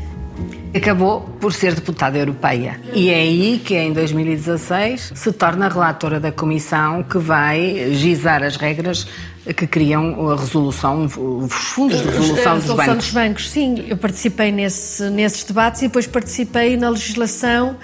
Acabou 0.73 1.21
por 1.39 1.51
ser 1.51 1.73
deputada 1.73 2.17
europeia. 2.17 2.79
E 2.93 3.09
é 3.09 3.15
aí 3.15 3.61
que, 3.63 3.75
em 3.75 3.91
2016, 3.91 5.13
se 5.15 5.31
torna 5.33 5.67
relatora 5.67 6.19
da 6.19 6.31
comissão 6.31 7.03
que 7.03 7.17
vai 7.17 7.91
gizar 7.93 8.43
as 8.43 8.55
regras 8.55 9.07
que 9.55 9.65
criam 9.65 10.29
a 10.29 10.35
resolução, 10.35 11.05
os 11.05 11.53
fundos 11.53 12.01
de 12.01 12.07
resolução 12.07 12.59
dos 12.59 12.67
bancos. 12.67 12.95
dos 12.95 13.11
bancos, 13.11 13.49
sim. 13.49 13.85
Eu 13.87 13.97
participei 13.97 14.51
nesse, 14.51 15.09
nesses 15.09 15.43
debates 15.43 15.81
e 15.81 15.87
depois 15.87 16.05
participei 16.05 16.77
na 16.77 16.89
legislação 16.89 17.75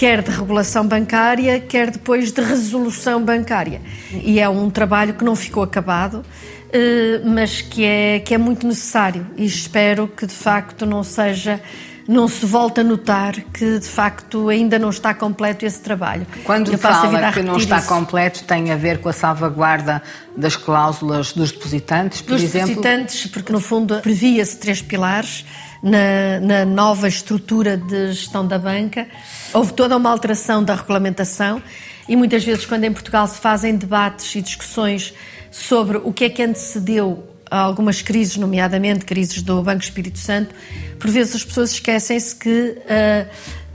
quer 0.00 0.22
de 0.22 0.30
regulação 0.30 0.86
bancária, 0.86 1.60
quer 1.60 1.90
depois 1.90 2.32
de 2.32 2.40
resolução 2.40 3.22
bancária. 3.22 3.82
E 4.10 4.40
é 4.40 4.48
um 4.48 4.70
trabalho 4.70 5.12
que 5.12 5.22
não 5.22 5.36
ficou 5.36 5.62
acabado. 5.62 6.24
Eh, 6.72 7.20
mas 7.24 7.60
que 7.60 7.84
é, 7.84 8.20
que 8.20 8.32
é 8.32 8.38
muito 8.38 8.64
necessário 8.66 9.26
e 9.36 9.44
espero 9.44 10.06
que 10.06 10.24
de 10.24 10.34
facto 10.34 10.86
não 10.86 11.02
seja 11.02 11.60
não 12.06 12.26
se 12.26 12.44
volte 12.44 12.80
a 12.80 12.84
notar 12.84 13.40
que 13.52 13.78
de 13.78 13.86
facto 13.86 14.48
ainda 14.48 14.80
não 14.80 14.90
está 14.90 15.14
completo 15.14 15.64
esse 15.64 15.80
trabalho. 15.80 16.26
Quando 16.42 16.76
fala 16.76 17.32
que 17.32 17.40
não 17.40 17.56
está 17.56 17.78
isso. 17.78 17.88
completo, 17.88 18.42
tem 18.44 18.72
a 18.72 18.76
ver 18.76 18.98
com 18.98 19.08
a 19.08 19.12
salvaguarda 19.12 20.02
das 20.36 20.56
cláusulas 20.56 21.32
dos 21.32 21.52
depositantes, 21.52 22.20
por 22.20 22.32
dos 22.32 22.42
exemplo? 22.42 22.74
Dos 22.74 22.76
depositantes, 22.76 23.26
porque 23.28 23.52
no 23.52 23.60
fundo 23.60 24.00
previa-se 24.00 24.58
três 24.58 24.82
pilares 24.82 25.44
na, 25.80 26.40
na, 26.40 26.64
nova 26.64 27.06
estrutura 27.06 27.76
de 27.76 28.08
gestão 28.08 28.44
da 28.44 28.58
banca. 28.58 29.06
Houve 29.52 29.72
toda 29.72 29.96
uma 29.96 30.10
alteração 30.10 30.64
da 30.64 30.74
regulamentação 30.74 31.62
e 32.08 32.16
muitas 32.16 32.42
vezes 32.44 32.66
quando 32.66 32.84
em 32.84 32.92
Portugal 32.92 33.26
se 33.28 33.38
fazem 33.38 33.76
debates 33.76 34.34
e 34.34 34.42
discussões 34.42 35.14
sobre 35.50 35.98
o 35.98 36.12
que 36.12 36.24
é 36.24 36.30
que 36.30 36.42
antecedeu 36.42 37.24
a 37.50 37.58
algumas 37.58 38.00
crises, 38.00 38.36
nomeadamente 38.36 39.04
crises 39.04 39.42
do 39.42 39.60
Banco 39.62 39.82
Espírito 39.82 40.18
Santo, 40.18 40.54
por 40.98 41.10
vezes 41.10 41.34
as 41.34 41.44
pessoas 41.44 41.72
esquecem-se 41.72 42.36
que 42.36 42.76
a, 42.88 43.26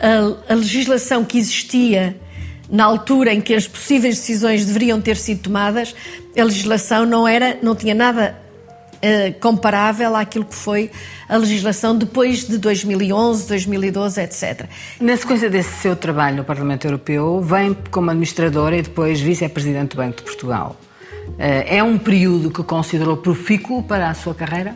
a, 0.07 0.53
a 0.53 0.55
legislação 0.55 1.25
que 1.25 1.37
existia 1.37 2.15
na 2.69 2.85
altura 2.85 3.33
em 3.33 3.41
que 3.41 3.53
as 3.53 3.67
possíveis 3.67 4.15
decisões 4.17 4.65
deveriam 4.65 4.99
ter 5.01 5.17
sido 5.17 5.41
tomadas, 5.41 5.93
a 6.37 6.43
legislação 6.43 7.05
não 7.05 7.27
era, 7.27 7.57
não 7.61 7.75
tinha 7.75 7.93
nada 7.93 8.35
uh, 8.95 9.39
comparável 9.39 10.15
àquilo 10.15 10.45
que 10.45 10.55
foi 10.55 10.89
a 11.27 11.37
legislação 11.37 11.97
depois 11.97 12.47
de 12.47 12.57
2011, 12.57 13.47
2012, 13.47 14.21
etc. 14.21 14.65
Na 14.99 15.15
sequência 15.17 15.49
desse 15.49 15.81
seu 15.81 15.95
trabalho 15.95 16.37
no 16.37 16.43
Parlamento 16.43 16.85
Europeu, 16.85 17.41
vem 17.41 17.75
como 17.91 18.09
administradora 18.09 18.77
e 18.77 18.81
depois 18.81 19.19
vice-presidente 19.19 19.91
do 19.91 19.97
Banco 19.97 20.17
de 20.17 20.23
Portugal. 20.23 20.75
Eh, 21.37 21.77
é 21.77 21.83
um 21.83 21.97
período 21.97 22.49
que 22.49 22.63
considerou 22.63 23.17
profícuo 23.17 23.83
para 23.83 24.09
a 24.09 24.13
sua 24.13 24.33
carreira? 24.33 24.75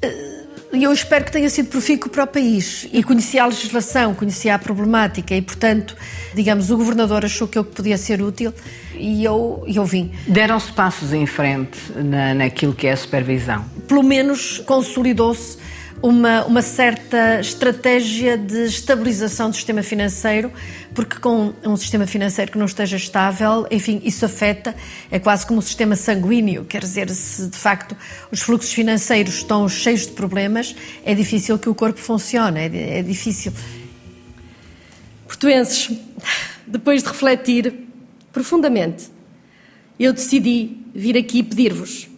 Eh, 0.00 0.38
e 0.72 0.84
eu 0.84 0.92
espero 0.92 1.24
que 1.24 1.32
tenha 1.32 1.48
sido 1.48 1.68
profícuo 1.68 2.10
para 2.10 2.24
o 2.24 2.26
país. 2.26 2.86
E 2.92 3.02
conhecia 3.02 3.42
a 3.42 3.46
legislação, 3.46 4.14
conhecia 4.14 4.54
a 4.54 4.58
problemática 4.58 5.34
e, 5.34 5.40
portanto, 5.40 5.96
digamos, 6.34 6.70
o 6.70 6.76
governador 6.76 7.24
achou 7.24 7.48
que 7.48 7.58
eu 7.58 7.64
podia 7.64 7.96
ser 7.96 8.20
útil 8.20 8.52
e 8.94 9.24
eu, 9.24 9.64
eu 9.66 9.84
vim. 9.84 10.12
Deram-se 10.26 10.70
passos 10.72 11.12
em 11.12 11.24
frente 11.24 11.78
na, 11.94 12.34
naquilo 12.34 12.74
que 12.74 12.86
é 12.86 12.92
a 12.92 12.96
supervisão? 12.96 13.64
Pelo 13.86 14.02
menos 14.02 14.58
consolidou-se 14.58 15.56
uma, 16.02 16.44
uma 16.44 16.62
certa 16.62 17.40
estratégia 17.40 18.38
de 18.38 18.64
estabilização 18.64 19.50
do 19.50 19.56
sistema 19.56 19.82
financeiro, 19.82 20.52
porque 20.94 21.18
com 21.18 21.52
um 21.64 21.76
sistema 21.76 22.06
financeiro 22.06 22.52
que 22.52 22.58
não 22.58 22.66
esteja 22.66 22.96
estável, 22.96 23.66
enfim, 23.70 24.00
isso 24.04 24.24
afeta, 24.24 24.74
é 25.10 25.18
quase 25.18 25.46
como 25.46 25.58
um 25.58 25.62
sistema 25.62 25.96
sanguíneo, 25.96 26.64
quer 26.64 26.80
dizer, 26.80 27.10
se 27.10 27.48
de 27.48 27.56
facto 27.56 27.96
os 28.30 28.40
fluxos 28.40 28.72
financeiros 28.72 29.34
estão 29.34 29.68
cheios 29.68 30.06
de 30.06 30.12
problemas, 30.12 30.74
é 31.04 31.14
difícil 31.14 31.58
que 31.58 31.68
o 31.68 31.74
corpo 31.74 31.98
funcione, 31.98 32.60
é, 32.60 32.98
é 32.98 33.02
difícil. 33.02 33.52
Portuenses, 35.26 35.90
depois 36.66 37.02
de 37.02 37.08
refletir 37.08 37.74
profundamente, 38.32 39.08
eu 39.98 40.12
decidi 40.12 40.76
vir 40.94 41.16
aqui 41.16 41.42
pedir-vos 41.42 42.08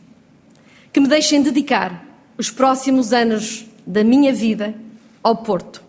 que 0.92 1.00
me 1.00 1.08
deixem 1.08 1.42
dedicar 1.42 2.04
os 2.36 2.50
próximos 2.50 3.12
anos 3.12 3.66
da 3.90 4.05
minha 4.05 4.33
vida 4.33 4.72
ao 5.22 5.37
Porto. 5.37 5.83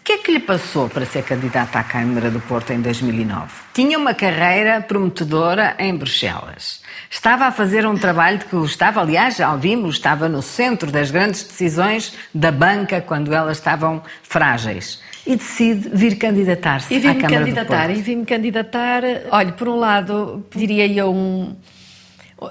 O 0.00 0.04
que 0.08 0.12
é 0.12 0.18
que 0.18 0.32
lhe 0.32 0.40
passou 0.40 0.88
para 0.88 1.04
ser 1.04 1.22
candidata 1.22 1.78
à 1.78 1.84
Câmara 1.84 2.30
do 2.30 2.40
Porto 2.40 2.72
em 2.72 2.80
2009? 2.80 3.52
Tinha 3.74 3.98
uma 3.98 4.14
carreira 4.14 4.80
prometedora 4.80 5.74
em 5.78 5.94
Bruxelas. 5.94 6.80
Estava 7.10 7.44
a 7.46 7.52
fazer 7.52 7.84
um 7.84 7.94
trabalho 7.94 8.38
de 8.38 8.46
que 8.46 8.56
gostava, 8.56 9.02
aliás, 9.02 9.36
já 9.36 9.52
ouvimos, 9.52 9.96
estava 9.96 10.28
no 10.28 10.40
centro 10.40 10.90
das 10.90 11.10
grandes 11.10 11.42
decisões 11.42 12.14
da 12.32 12.50
banca 12.50 13.02
quando 13.02 13.34
elas 13.34 13.58
estavam 13.58 14.00
frágeis. 14.22 15.02
E 15.26 15.36
decide 15.36 15.90
vir 15.92 16.16
candidatar-se 16.16 16.94
à 16.94 17.14
Câmara 17.14 17.28
candidatar, 17.28 17.64
do 17.64 17.86
Porto. 17.88 17.98
E 17.98 18.02
vim-me 18.02 18.24
candidatar, 18.24 19.02
olha, 19.30 19.52
por 19.52 19.68
um 19.68 19.76
lado, 19.76 20.46
diria 20.54 20.86
eu, 20.86 21.12
um 21.12 21.54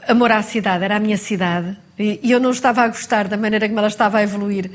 amor 0.08 0.32
à 0.32 0.42
cidade, 0.42 0.84
era 0.84 0.98
a 0.98 1.00
minha 1.00 1.18
cidade 1.18 1.78
e, 1.98 2.20
eu 2.32 2.40
não 2.40 2.52
estava 2.52 2.84
a 2.84 2.88
gostar 2.88 3.28
da 3.28 3.38
maneira 3.38 3.68
como 3.68 3.80
ela 3.80 3.88
estava 3.88 4.20
a 4.20 4.24
evoluir. 4.24 4.70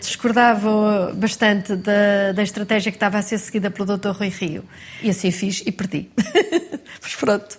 Discordava 0.00 1.12
bastante 1.14 1.76
da, 1.76 2.32
da 2.34 2.42
estratégia 2.42 2.92
que 2.92 2.96
estava 2.96 3.16
a 3.16 3.22
ser 3.22 3.38
seguida 3.38 3.70
pelo 3.70 3.96
Dr. 3.96 4.10
Rui 4.10 4.28
Rio. 4.28 4.64
E 5.02 5.08
assim 5.08 5.30
fiz 5.30 5.62
e 5.64 5.72
perdi. 5.72 6.10
Mas 7.00 7.14
pronto. 7.14 7.58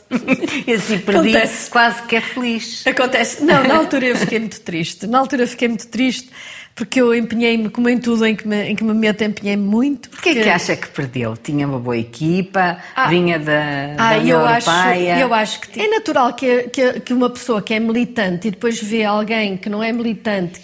E 0.68 0.74
assim 0.74 1.00
perdi, 1.00 1.30
Acontece. 1.30 1.72
quase 1.72 2.04
que 2.04 2.16
é 2.16 2.22
feliz. 2.22 2.86
Acontece. 2.86 3.44
Não, 3.44 3.64
na 3.64 3.78
altura 3.78 4.06
eu 4.06 4.16
fiquei 4.16 4.38
muito 4.38 4.62
triste. 4.62 5.08
Na 5.08 5.20
altura 5.20 5.44
eu 5.44 5.48
fiquei 5.48 5.68
muito 5.68 5.88
triste 5.88 6.30
porque 6.76 7.00
eu 7.00 7.16
empenhei-me, 7.16 7.70
como 7.70 7.88
em 7.88 7.98
tudo 7.98 8.26
em 8.26 8.36
que 8.36 8.46
me, 8.46 8.64
em 8.64 8.76
que 8.76 8.84
me 8.84 8.94
meto, 8.94 9.24
empenhei-me 9.24 9.64
muito. 9.64 10.10
Porquê 10.10 10.32
porque... 10.32 10.44
que 10.44 10.50
acha 10.50 10.76
que 10.76 10.90
perdeu? 10.90 11.38
Tinha 11.38 11.66
uma 11.66 11.80
boa 11.80 11.98
equipa, 11.98 12.78
ah, 12.94 13.08
vinha 13.08 13.40
da, 13.40 13.94
ah, 13.98 14.10
da 14.10 14.18
eu 14.18 14.40
Europeia. 14.40 15.14
acho, 15.14 15.22
eu 15.24 15.34
acho 15.34 15.62
que 15.62 15.82
é 15.82 15.88
natural 15.88 16.34
que, 16.34 16.64
que, 16.64 17.00
que 17.00 17.14
uma 17.14 17.30
pessoa 17.30 17.62
que 17.62 17.74
é 17.74 17.80
militante 17.80 18.50
e 18.50 18.52
depois 18.52 18.82
vê 18.84 19.06
alguém 19.06 19.56
que 19.56 19.70
não 19.70 19.82
é 19.82 19.94
militante 19.94 20.60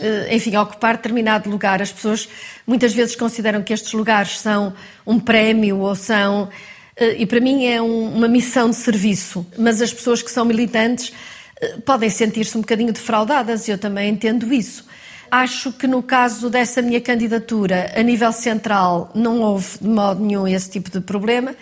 eh, 0.00 0.34
enfim, 0.34 0.56
ocupar 0.56 0.96
determinado 0.96 1.50
lugar. 1.50 1.82
As 1.82 1.92
pessoas 1.92 2.26
muitas 2.66 2.94
vezes 2.94 3.14
consideram 3.14 3.62
que 3.62 3.72
estes 3.72 3.92
lugares 3.92 4.38
são 4.40 4.72
um 5.06 5.20
prémio 5.20 5.78
ou 5.78 5.94
são. 5.94 6.48
Eh, 6.96 7.16
e 7.18 7.26
para 7.26 7.38
mim 7.38 7.66
é 7.66 7.82
um, 7.82 8.14
uma 8.14 8.28
missão 8.28 8.70
de 8.70 8.76
serviço. 8.76 9.46
Mas 9.58 9.82
as 9.82 9.92
pessoas 9.92 10.22
que 10.22 10.30
são 10.30 10.46
militantes 10.46 11.12
eh, 11.60 11.76
podem 11.84 12.08
sentir-se 12.08 12.56
um 12.56 12.62
bocadinho 12.62 12.92
defraudadas 12.94 13.68
e 13.68 13.72
eu 13.72 13.78
também 13.78 14.08
entendo 14.08 14.50
isso. 14.52 14.88
Acho 15.30 15.72
que 15.72 15.86
no 15.86 16.02
caso 16.02 16.50
dessa 16.50 16.82
minha 16.82 17.00
candidatura, 17.00 17.92
a 17.96 18.02
nível 18.02 18.32
central, 18.32 19.10
não 19.14 19.40
houve 19.40 19.78
de 19.80 19.88
modo 19.88 20.24
nenhum 20.24 20.46
esse 20.48 20.68
tipo 20.68 20.90
de 20.90 21.00
problema, 21.00 21.54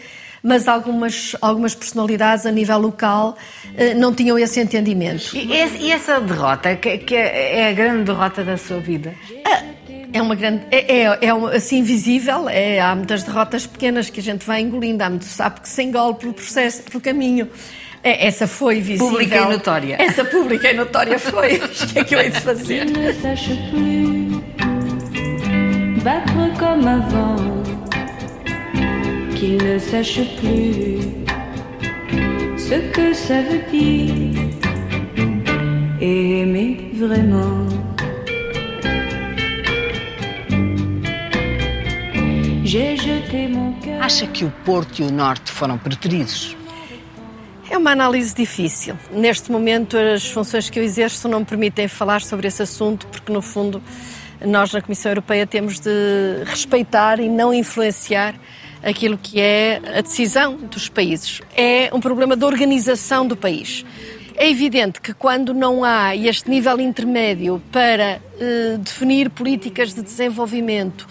mas 0.42 0.68
algumas, 0.68 1.36
algumas 1.42 1.74
personalidades 1.74 2.46
a 2.46 2.50
nível 2.50 2.78
local 2.78 3.36
eh, 3.76 3.94
não 3.94 4.14
tinham 4.14 4.38
esse 4.38 4.60
entendimento. 4.60 5.36
E, 5.36 5.90
essa 5.92 6.20
derrota, 6.20 6.76
que, 6.76 6.98
que, 6.98 7.14
é 7.14 7.68
a 7.68 7.72
grande 7.72 8.04
derrota 8.04 8.42
da 8.42 8.56
sua 8.56 8.78
vida? 8.78 9.14
É 10.12 10.22
uma 10.22 10.34
grande. 10.34 10.64
É, 10.70 11.00
é, 11.00 11.18
é 11.26 11.30
assim 11.54 11.82
visível. 11.82 12.48
É, 12.48 12.80
há 12.80 12.94
muitas 12.94 13.22
derrotas 13.22 13.66
pequenas 13.66 14.08
que 14.08 14.20
a 14.20 14.22
gente 14.22 14.46
vai 14.46 14.60
engolindo. 14.60 15.02
Há 15.02 15.10
muito 15.10 15.26
sapo 15.26 15.60
que 15.60 15.68
se 15.68 15.82
engole 15.82 16.14
pelo 16.14 16.32
processo, 16.32 16.82
pelo 16.82 17.00
caminho. 17.00 17.48
É, 18.02 18.26
essa 18.26 18.46
foi 18.46 18.80
visível. 18.80 19.08
Pública 19.08 19.36
e 19.36 19.44
notória. 19.44 19.96
Essa 20.00 20.24
pública 20.24 20.70
e 20.70 20.74
notória 20.74 21.18
foi. 21.18 21.58
O 21.68 21.68
que 21.92 21.98
é 21.98 22.04
que 22.04 22.14
eu 22.14 22.20
hei 22.20 22.30
de 22.30 22.40
fazer? 22.40 22.86
battre 26.08 26.52
comme 26.58 26.86
avant, 26.86 27.36
qu'il 29.34 29.58
ne 29.62 29.78
sache 29.78 30.24
plus 30.38 31.00
ce 32.56 32.78
que 32.92 33.12
ça 33.14 33.42
veut 33.42 33.64
dire 33.70 34.50
aimer 36.00 36.90
vraiment. 36.94 37.66
Acha 44.00 44.26
que 44.26 44.44
o 44.44 44.50
Porto 44.64 45.00
e 45.00 45.04
o 45.04 45.10
Norte 45.10 45.50
foram 45.50 45.78
preteridos? 45.78 46.57
É 47.70 47.76
uma 47.76 47.90
análise 47.90 48.34
difícil. 48.34 48.96
Neste 49.10 49.52
momento, 49.52 49.96
as 49.96 50.26
funções 50.26 50.70
que 50.70 50.78
eu 50.78 50.82
exerço 50.82 51.28
não 51.28 51.40
me 51.40 51.44
permitem 51.44 51.86
falar 51.86 52.22
sobre 52.22 52.48
esse 52.48 52.62
assunto, 52.62 53.06
porque, 53.08 53.30
no 53.30 53.42
fundo, 53.42 53.82
nós 54.44 54.72
na 54.72 54.80
Comissão 54.80 55.12
Europeia 55.12 55.46
temos 55.46 55.78
de 55.78 55.90
respeitar 56.46 57.20
e 57.20 57.28
não 57.28 57.52
influenciar 57.52 58.34
aquilo 58.82 59.18
que 59.18 59.40
é 59.40 59.82
a 59.98 60.00
decisão 60.00 60.56
dos 60.56 60.88
países. 60.88 61.42
É 61.54 61.90
um 61.92 62.00
problema 62.00 62.36
de 62.36 62.44
organização 62.44 63.26
do 63.26 63.36
país. 63.36 63.84
É 64.34 64.48
evidente 64.48 65.00
que 65.00 65.12
quando 65.12 65.52
não 65.52 65.82
há 65.84 66.14
este 66.14 66.48
nível 66.48 66.80
intermédio 66.80 67.60
para 67.72 68.22
eh, 68.40 68.78
definir 68.78 69.28
políticas 69.30 69.92
de 69.92 70.00
desenvolvimento, 70.00 71.08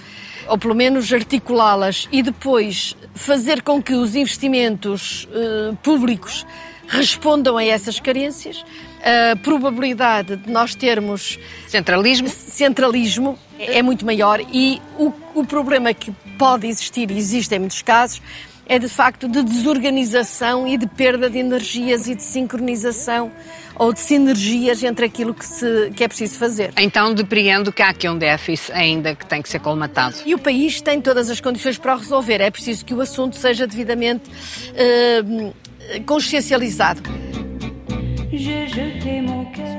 ou 0.47 0.57
pelo 0.57 0.75
menos 0.75 1.11
articulá-las 1.11 2.07
e 2.11 2.21
depois 2.21 2.95
fazer 3.13 3.61
com 3.61 3.81
que 3.81 3.93
os 3.93 4.15
investimentos 4.15 5.25
uh, 5.25 5.75
públicos 5.77 6.45
respondam 6.87 7.57
a 7.57 7.63
essas 7.63 7.99
carências, 7.99 8.63
a 9.03 9.35
probabilidade 9.35 10.37
de 10.37 10.49
nós 10.49 10.73
termos 10.73 11.37
centralismo, 11.67 12.29
centralismo 12.29 13.37
é 13.59 13.81
muito 13.81 14.05
maior 14.05 14.39
e 14.51 14.81
o, 14.97 15.11
o 15.35 15.45
problema 15.45 15.93
que 15.93 16.11
pode 16.37 16.67
existir 16.67 17.09
e 17.11 17.17
existe 17.17 17.53
em 17.53 17.59
muitos 17.59 17.81
casos 17.81 18.21
é 18.67 18.77
de 18.77 18.89
facto 18.89 19.27
de 19.27 19.43
desorganização 19.43 20.67
e 20.67 20.77
de 20.77 20.87
perda 20.87 21.29
de 21.29 21.37
energias 21.37 22.07
e 22.07 22.15
de 22.15 22.23
sincronização 22.23 23.31
ou 23.75 23.93
de 23.93 23.99
sinergias 23.99 24.83
entre 24.83 25.05
aquilo 25.05 25.33
que, 25.33 25.45
se, 25.45 25.91
que 25.95 26.03
é 26.03 26.07
preciso 26.07 26.37
fazer. 26.37 26.73
Então 26.77 27.13
depreendo 27.13 27.71
que 27.71 27.81
há 27.81 27.89
aqui 27.89 28.09
um 28.09 28.17
déficit 28.17 28.71
ainda 28.73 29.15
que 29.15 29.25
tem 29.25 29.41
que 29.41 29.49
ser 29.49 29.59
colmatado. 29.59 30.17
E 30.25 30.35
o 30.35 30.39
país 30.39 30.81
tem 30.81 30.99
todas 30.99 31.29
as 31.29 31.39
condições 31.39 31.77
para 31.77 31.95
o 31.95 31.97
resolver. 31.97 32.41
É 32.41 32.51
preciso 32.51 32.83
que 32.83 32.93
o 32.93 33.01
assunto 33.01 33.35
seja 33.37 33.65
devidamente 33.65 34.29
uh, 34.29 36.03
consciencializado. 36.05 37.01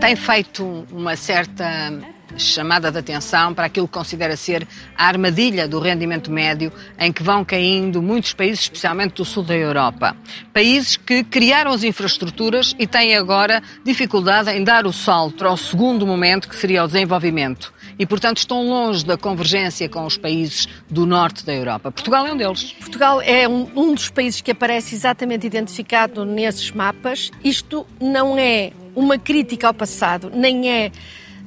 Tem 0.01 0.17
feito 0.17 0.87
uma 0.91 1.17
certa 1.17 1.93
chamada 2.39 2.91
de 2.91 2.99
atenção 2.99 3.53
para 3.53 3.67
aquilo 3.67 3.87
que 3.87 3.95
considera 3.95 4.37
ser 4.37 4.67
a 4.97 5.07
armadilha 5.07 5.67
do 5.69 5.79
rendimento 5.79 6.31
médio 6.31 6.73
em 6.99 7.13
que 7.13 7.23
vão 7.23 7.45
caindo 7.45 8.01
muitos 8.01 8.33
países, 8.33 8.61
especialmente 8.61 9.15
do 9.15 9.25
sul 9.25 9.43
da 9.43 9.57
Europa. 9.57 10.17
Países 10.53 10.97
que 10.97 11.25
criaram 11.25 11.73
as 11.73 11.83
infraestruturas 11.83 12.75
e 12.79 12.87
têm 12.87 13.17
agora 13.17 13.63
dificuldade 13.85 14.51
em 14.51 14.63
dar 14.63 14.87
o 14.87 14.93
salto 14.93 15.47
ao 15.47 15.57
segundo 15.57 16.07
momento, 16.07 16.49
que 16.49 16.57
seria 16.57 16.85
o 16.85 16.87
desenvolvimento. 16.87 17.73
E, 17.99 18.07
portanto, 18.07 18.39
estão 18.39 18.63
longe 18.69 19.05
da 19.05 19.17
convergência 19.17 19.89
com 19.89 20.07
os 20.07 20.17
países 20.17 20.69
do 20.89 21.05
norte 21.05 21.45
da 21.45 21.53
Europa. 21.53 21.91
Portugal 21.91 22.27
é 22.27 22.33
um 22.33 22.37
deles. 22.37 22.73
Portugal 22.75 23.21
é 23.21 23.49
um, 23.49 23.69
um 23.75 23.95
dos 23.95 24.09
países 24.09 24.41
que 24.41 24.53
aparece 24.53 24.95
exatamente 24.95 25.47
identificado 25.47 26.25
nesses 26.25 26.71
mapas. 26.71 27.31
Isto 27.43 27.85
não 28.01 28.39
é 28.39 28.73
uma 28.95 29.19
crítica 29.19 29.67
ao 29.67 29.75
passado, 29.75 30.31
nem 30.33 30.71
é 30.71 30.93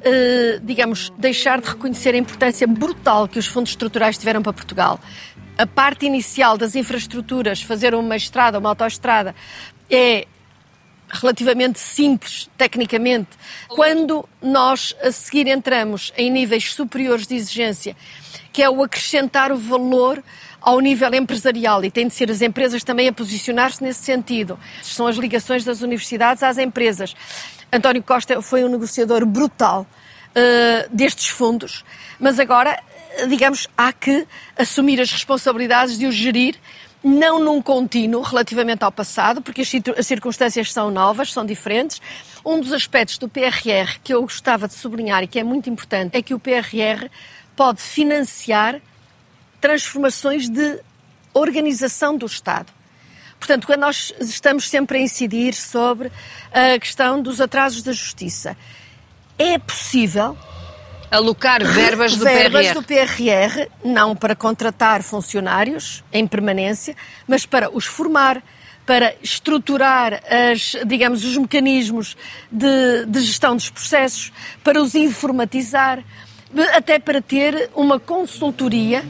uh, 0.02 0.60
digamos, 0.64 1.12
deixar 1.18 1.62
de 1.62 1.70
reconhecer 1.70 2.14
a 2.14 2.18
importância 2.18 2.68
brutal 2.68 3.28
que 3.28 3.40
os 3.40 3.48
fundos 3.48 3.72
estruturais 3.72 4.18
tiveram 4.18 4.42
para 4.42 4.54
Portugal. 4.54 5.00
A 5.58 5.68
parte 5.68 6.06
inicial 6.06 6.58
das 6.58 6.76
infraestruturas, 6.76 7.62
fazer 7.62 7.94
uma 7.94 8.16
estrada, 8.16 8.58
uma 8.60 8.70
autoestrada, 8.70 9.36
é 9.90 10.26
relativamente 11.10 11.80
simples 11.80 12.50
tecnicamente. 12.58 13.30
Quando 13.68 14.28
nós 14.42 14.96
a 15.04 15.12
seguir 15.12 15.48
entramos 15.48 16.14
em 16.18 16.32
níveis 16.32 16.72
superiores 16.74 17.28
de 17.28 17.36
exigência, 17.36 17.96
que 18.54 18.64
é 18.64 18.70
o 18.70 18.82
acrescentar 18.82 19.52
o 19.52 19.58
valor 19.58 20.24
ao 20.62 20.80
nível 20.80 21.14
empresarial 21.14 21.84
e 21.84 21.90
tem 21.90 22.08
de 22.08 22.14
ser 22.14 22.30
as 22.30 22.42
empresas 22.42 22.84
também 22.84 23.08
a 23.08 23.14
posicionar-se 23.14 23.84
nesse 23.84 24.04
sentido. 24.04 24.60
São 24.84 25.08
as 25.08 25.18
ligações 25.18 25.66
das 25.66 25.82
universidades 25.82 26.44
às 26.44 26.58
empresas. 26.58 27.16
António 27.74 28.04
Costa 28.04 28.42
foi 28.42 28.64
um 28.64 28.70
negociador 28.70 29.26
brutal. 29.26 29.88
uh, 30.32 30.96
destes 30.96 31.28
fundos, 31.28 31.84
mas 32.20 32.40
agora, 32.40 32.80
digamos, 33.28 33.68
há 33.78 33.92
que 33.92 34.26
assumir 34.58 35.00
as 35.02 35.12
responsabilidades 35.12 35.98
de 35.98 36.06
os 36.06 36.16
gerir 36.16 36.56
não 37.04 37.44
num 37.44 37.62
contínuo 37.62 38.22
relativamente 38.22 38.84
ao 38.84 38.92
passado, 38.92 39.42
porque 39.42 39.62
as 39.62 40.06
circunstâncias 40.06 40.72
são 40.72 40.92
novas, 40.92 41.34
são 41.34 41.46
diferentes. 41.46 42.00
Um 42.46 42.60
dos 42.60 42.72
aspectos 42.72 43.18
do 43.18 43.28
PRR 43.28 44.00
que 44.04 44.14
eu 44.14 44.22
gostava 44.22 44.68
de 44.68 44.76
sublinhar 44.76 45.24
e 45.24 45.28
que 45.28 45.40
é 45.40 45.44
muito 45.44 45.70
importante 45.70 46.16
é 46.16 46.22
que 46.22 46.34
o 46.34 46.40
PRR 46.40 47.10
pode 47.56 47.82
financiar 47.82 48.80
transformações 49.62 50.50
de 50.50 50.80
organização 51.34 52.18
do 52.18 52.26
Estado. 52.26 52.74
Portanto, 53.40 53.66
quando 53.66 53.80
nós 53.80 54.14
estamos 54.20 54.70
sempre 54.70 54.98
a 54.98 55.02
incidir 55.02 55.54
sobre 55.54 56.12
a 56.52 56.78
questão 56.78 57.22
dos 57.22 57.40
atrasos 57.40 57.82
da 57.82 57.92
justiça, 57.92 58.58
é 59.38 59.58
possível 59.58 60.38
alocar 61.10 61.64
verbas 61.66 62.16
do 62.16 62.24
verbas 62.24 62.68
PRR. 62.68 62.74
do 62.74 62.84
PRR, 62.84 63.70
não 63.84 64.16
para 64.16 64.36
contratar 64.36 65.02
funcionários 65.02 66.04
em 66.14 66.28
permanência, 66.28 66.96
mas 67.28 67.46
para 67.46 67.76
os 67.76 67.86
formar, 67.86 68.44
para 68.86 69.16
estruturar 69.24 70.22
as, 70.52 70.76
digamos, 70.86 71.26
os 71.26 71.38
mecanismos 71.38 72.16
de, 72.52 73.06
de 73.08 73.22
gestão 73.22 73.56
dos 73.56 73.70
processos, 73.70 74.32
para 74.64 74.82
os 74.82 74.94
informatizar, 74.94 76.04
até 76.76 77.00
para 77.00 77.22
ter 77.22 77.70
uma 77.74 78.00
consultoria 78.00 79.04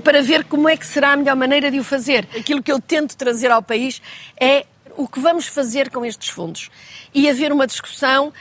para 0.00 0.22
ver 0.22 0.44
como 0.44 0.68
é 0.68 0.76
que 0.76 0.86
será 0.86 1.12
a 1.12 1.16
melhor 1.16 1.36
maneira 1.36 1.70
de 1.70 1.78
o 1.78 1.84
fazer. 1.84 2.28
Aquilo 2.36 2.62
que 2.62 2.72
eu 2.72 2.80
tento 2.80 3.16
trazer 3.16 3.50
ao 3.50 3.62
país 3.62 4.00
é 4.40 4.66
o 4.96 5.06
que 5.06 5.20
vamos 5.20 5.46
fazer 5.46 5.90
com 5.90 6.04
estes 6.04 6.28
fundos 6.28 6.70
e 7.14 7.28
haver 7.28 7.52
uma 7.52 7.66
discussão 7.66 8.32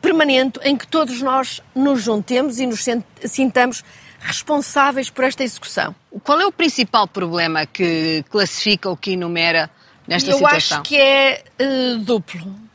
permanente 0.00 0.60
em 0.62 0.76
que 0.76 0.86
todos 0.86 1.20
nós 1.20 1.60
nos 1.74 2.02
juntemos 2.02 2.58
e 2.58 2.66
nos 2.66 2.84
sintamos 3.24 3.82
responsáveis 4.20 5.10
por 5.10 5.24
esta 5.24 5.42
execução. 5.42 5.94
Qual 6.22 6.40
é 6.40 6.46
o 6.46 6.52
principal 6.52 7.08
problema 7.08 7.66
que 7.66 8.24
classifica 8.30 8.88
ou 8.88 8.96
que 8.96 9.12
enumera 9.12 9.68
nesta 10.06 10.30
Eu 10.30 10.34
situação? 10.36 10.76
Eu 10.76 10.80
acho 10.80 10.88
que 10.88 10.96
é 10.96 11.42
uh, 11.60 11.98
duplo. 11.98 12.71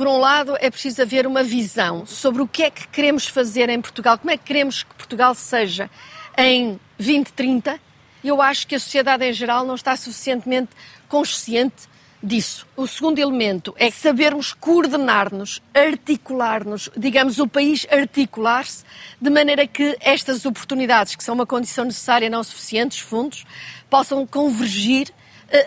Por 0.00 0.08
um 0.08 0.16
lado, 0.16 0.56
é 0.60 0.70
preciso 0.70 1.02
haver 1.02 1.26
uma 1.26 1.42
visão 1.42 2.06
sobre 2.06 2.40
o 2.40 2.48
que 2.48 2.62
é 2.62 2.70
que 2.70 2.88
queremos 2.88 3.26
fazer 3.26 3.68
em 3.68 3.78
Portugal, 3.78 4.16
como 4.16 4.30
é 4.30 4.38
que 4.38 4.44
queremos 4.44 4.82
que 4.82 4.94
Portugal 4.94 5.34
seja 5.34 5.90
em 6.38 6.80
2030. 6.96 7.78
Eu 8.24 8.40
acho 8.40 8.66
que 8.66 8.74
a 8.74 8.80
sociedade 8.80 9.26
em 9.26 9.32
geral 9.34 9.62
não 9.62 9.74
está 9.74 9.94
suficientemente 9.94 10.70
consciente 11.06 11.86
disso. 12.22 12.66
O 12.74 12.86
segundo 12.86 13.18
elemento 13.18 13.74
é 13.76 13.90
sabermos 13.90 14.54
coordenar-nos, 14.54 15.60
articular-nos, 15.74 16.88
digamos, 16.96 17.38
o 17.38 17.46
país 17.46 17.86
articular-se, 17.90 18.84
de 19.20 19.28
maneira 19.28 19.66
que 19.66 19.98
estas 20.00 20.46
oportunidades, 20.46 21.14
que 21.14 21.22
são 21.22 21.34
uma 21.34 21.44
condição 21.44 21.84
necessária 21.84 22.30
não 22.30 22.42
suficientes, 22.42 23.00
fundos, 23.00 23.44
possam 23.90 24.26
convergir 24.26 25.12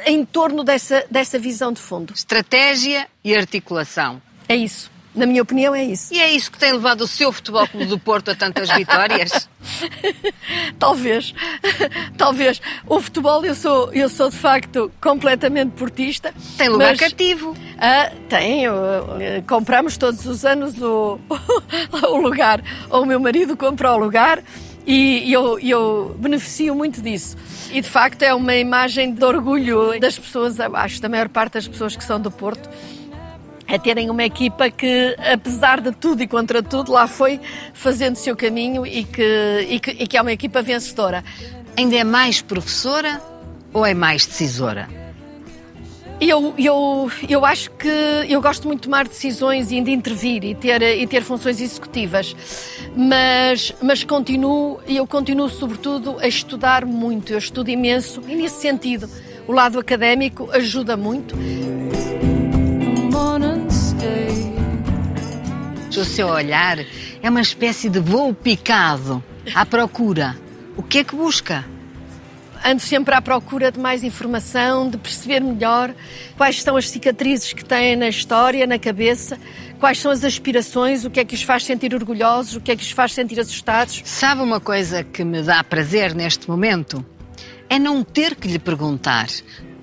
em 0.05 0.23
torno 0.25 0.63
dessa, 0.63 1.05
dessa 1.09 1.37
visão 1.37 1.71
de 1.71 1.81
fundo. 1.81 2.13
Estratégia 2.13 3.07
e 3.23 3.35
articulação. 3.35 4.21
É 4.47 4.55
isso. 4.55 4.91
Na 5.15 5.27
minha 5.27 5.43
opinião, 5.43 5.75
é 5.75 5.83
isso. 5.83 6.11
E 6.11 6.19
é 6.19 6.31
isso 6.31 6.51
que 6.51 6.57
tem 6.57 6.71
levado 6.71 7.01
o 7.01 7.07
seu 7.07 7.31
Futebol 7.31 7.67
Clube 7.67 7.85
do 7.85 7.99
Porto 7.99 8.31
a 8.31 8.35
tantas 8.35 8.69
vitórias? 8.73 9.47
Talvez. 10.79 11.35
Talvez. 12.17 12.59
O 12.87 12.99
futebol, 12.99 13.45
eu 13.45 13.53
sou, 13.53 13.93
eu 13.93 14.09
sou 14.09 14.31
de 14.31 14.37
facto 14.37 14.91
completamente 14.99 15.71
portista. 15.73 16.33
Tem 16.57 16.67
lugar 16.67 16.91
mas, 16.91 16.99
cativo. 16.99 17.55
Ah, 17.77 18.11
tem. 18.27 18.63
compramos 19.47 19.97
todos 19.97 20.25
os 20.25 20.43
anos 20.45 20.81
o, 20.81 21.19
o 22.09 22.17
lugar. 22.17 22.63
Ou 22.89 23.03
o 23.03 23.05
meu 23.05 23.19
marido 23.19 23.55
compra 23.55 23.93
o 23.93 23.97
lugar. 23.97 24.43
E 24.85 25.31
eu, 25.31 25.57
eu 25.59 26.15
beneficio 26.19 26.75
muito 26.75 27.01
disso. 27.01 27.37
E 27.71 27.81
de 27.81 27.89
facto 27.89 28.21
é 28.21 28.33
uma 28.33 28.55
imagem 28.55 29.13
de 29.13 29.23
orgulho 29.23 29.99
das 29.99 30.19
pessoas, 30.19 30.59
acho, 30.59 31.01
da 31.01 31.07
maior 31.07 31.29
parte 31.29 31.53
das 31.53 31.67
pessoas 31.67 31.95
que 31.95 32.03
são 32.03 32.19
do 32.19 32.29
Porto 32.29 32.69
a 33.67 33.79
terem 33.79 34.09
uma 34.09 34.23
equipa 34.23 34.69
que, 34.69 35.15
apesar 35.33 35.79
de 35.81 35.91
tudo 35.91 36.21
e 36.21 36.27
contra 36.27 36.61
tudo, 36.61 36.91
lá 36.91 37.07
foi 37.07 37.39
fazendo 37.73 38.15
o 38.15 38.19
seu 38.19 38.35
caminho 38.35 38.85
e 38.85 39.03
que, 39.03 39.67
e 39.69 39.79
que, 39.79 39.91
e 39.91 40.07
que 40.07 40.17
é 40.17 40.21
uma 40.21 40.31
equipa 40.31 40.61
vencedora. 40.61 41.23
Ainda 41.75 41.95
é 41.95 42.03
mais 42.03 42.41
professora 42.41 43.21
ou 43.73 43.85
é 43.85 43.93
mais 43.93 44.25
decisora? 44.25 45.02
Eu, 46.25 46.53
eu, 46.57 47.11
eu 47.27 47.45
acho 47.45 47.69
que 47.71 47.89
eu 48.29 48.41
gosto 48.41 48.65
muito 48.65 48.79
de 48.79 48.87
tomar 48.87 49.05
decisões 49.05 49.73
e 49.73 49.81
de 49.81 49.91
intervir 49.91 50.45
e 50.45 50.55
ter, 50.55 50.81
e 50.81 51.05
ter 51.05 51.21
funções 51.21 51.59
executivas, 51.59 52.33
mas, 52.95 53.73
mas 53.81 54.05
continuo, 54.05 54.79
eu 54.87 55.05
continuo 55.05 55.49
sobretudo 55.49 56.17
a 56.19 56.27
estudar 56.27 56.85
muito, 56.85 57.33
eu 57.33 57.37
estudo 57.37 57.69
imenso 57.69 58.21
e 58.25 58.35
nesse 58.35 58.61
sentido 58.61 59.09
o 59.45 59.51
lado 59.51 59.77
académico 59.77 60.49
ajuda 60.53 60.95
muito. 60.95 61.35
O 65.89 66.05
seu 66.05 66.27
olhar 66.27 66.79
é 67.21 67.29
uma 67.29 67.41
espécie 67.41 67.89
de 67.89 67.99
voo 67.99 68.33
picado 68.33 69.21
à 69.53 69.65
procura. 69.65 70.37
O 70.77 70.83
que 70.83 70.99
é 70.99 71.03
que 71.03 71.15
busca? 71.15 71.72
Ando 72.65 72.81
sempre 72.81 73.13
à 73.13 73.21
procura 73.21 73.69
de 73.71 73.79
mais 73.79 74.03
informação, 74.03 74.89
de 74.89 74.97
perceber 74.97 75.41
melhor 75.41 75.93
quais 76.37 76.61
são 76.61 76.77
as 76.77 76.89
cicatrizes 76.89 77.51
que 77.51 77.63
têm 77.63 77.97
na 77.97 78.07
história, 78.07 78.65
na 78.65 78.79
cabeça, 78.79 79.37
quais 79.81 79.99
são 79.99 80.09
as 80.09 80.23
aspirações, 80.23 81.03
o 81.03 81.09
que 81.09 81.19
é 81.19 81.25
que 81.25 81.35
os 81.35 81.43
faz 81.43 81.65
sentir 81.65 81.93
orgulhosos, 81.93 82.55
o 82.55 82.61
que 82.61 82.71
é 82.71 82.75
que 82.75 82.83
os 82.83 82.91
faz 82.91 83.11
sentir 83.11 83.37
assustados. 83.37 84.01
Sabe 84.05 84.41
uma 84.41 84.61
coisa 84.61 85.03
que 85.03 85.25
me 85.25 85.41
dá 85.41 85.61
prazer 85.61 86.15
neste 86.15 86.49
momento? 86.49 87.05
É 87.69 87.77
não 87.77 88.01
ter 88.01 88.33
que 88.35 88.47
lhe 88.47 88.59
perguntar 88.59 89.27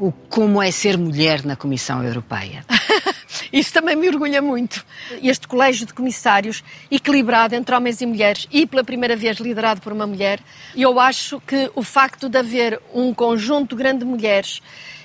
o 0.01 0.11
como 0.31 0.63
é 0.63 0.71
ser 0.71 0.97
mulher 0.97 1.45
na 1.45 1.55
Comissão 1.55 2.03
Europeia. 2.03 2.65
Isso 3.53 3.73
também 3.73 3.95
me 3.95 4.09
orgulha 4.09 4.41
muito. 4.41 4.85
Este 5.23 5.47
colégio 5.47 5.85
de 5.85 5.93
comissários, 5.93 6.65
equilibrado 6.91 7.55
entre 7.55 7.75
homens 7.75 8.01
e 8.01 8.07
mulheres 8.07 8.49
e 8.51 8.67
pela 8.67 8.83
primeira 8.83 9.15
vez 9.15 9.37
liderado 9.37 9.83
por 9.83 9.93
uma 9.93 10.07
mulher, 10.07 10.41
eu 10.75 10.99
acho 10.99 11.39
que 11.41 11.71
o 11.75 11.83
facto 11.83 12.31
de 12.31 12.39
haver 12.39 12.81
um 12.95 13.13
conjunto 13.13 13.77
grande 13.77 14.01
de 14.01 14.05
mulheres 14.07 14.63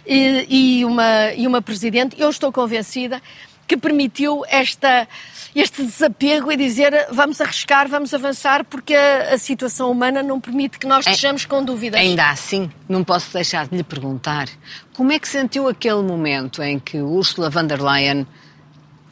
e, 0.07 0.79
e 0.79 0.85
uma, 0.85 1.33
e 1.33 1.45
uma 1.45 1.61
presidente, 1.61 2.15
eu 2.17 2.29
estou 2.29 2.51
convencida 2.51 3.21
que 3.67 3.75
permitiu 3.75 4.43
esta, 4.47 5.07
este 5.55 5.83
desapego 5.83 6.51
e 6.51 6.57
dizer 6.57 7.07
vamos 7.11 7.39
arriscar, 7.39 7.87
vamos 7.87 8.13
avançar, 8.13 8.65
porque 8.65 8.93
a, 8.93 9.33
a 9.33 9.37
situação 9.37 9.89
humana 9.89 10.21
não 10.21 10.39
permite 10.39 10.77
que 10.77 10.85
nós 10.85 11.07
é, 11.07 11.11
estejamos 11.11 11.45
com 11.45 11.63
dúvidas. 11.63 11.99
Ainda 11.99 12.29
assim, 12.29 12.69
não 12.89 13.03
posso 13.03 13.31
deixar 13.31 13.67
de 13.67 13.77
lhe 13.77 13.83
perguntar 13.83 14.49
como 14.93 15.11
é 15.11 15.19
que 15.19 15.27
sentiu 15.27 15.67
aquele 15.67 16.01
momento 16.01 16.61
em 16.61 16.77
que 16.77 16.97
Ursula 16.97 17.49
von 17.49 17.65
der 17.65 17.81
Leyen 17.81 18.27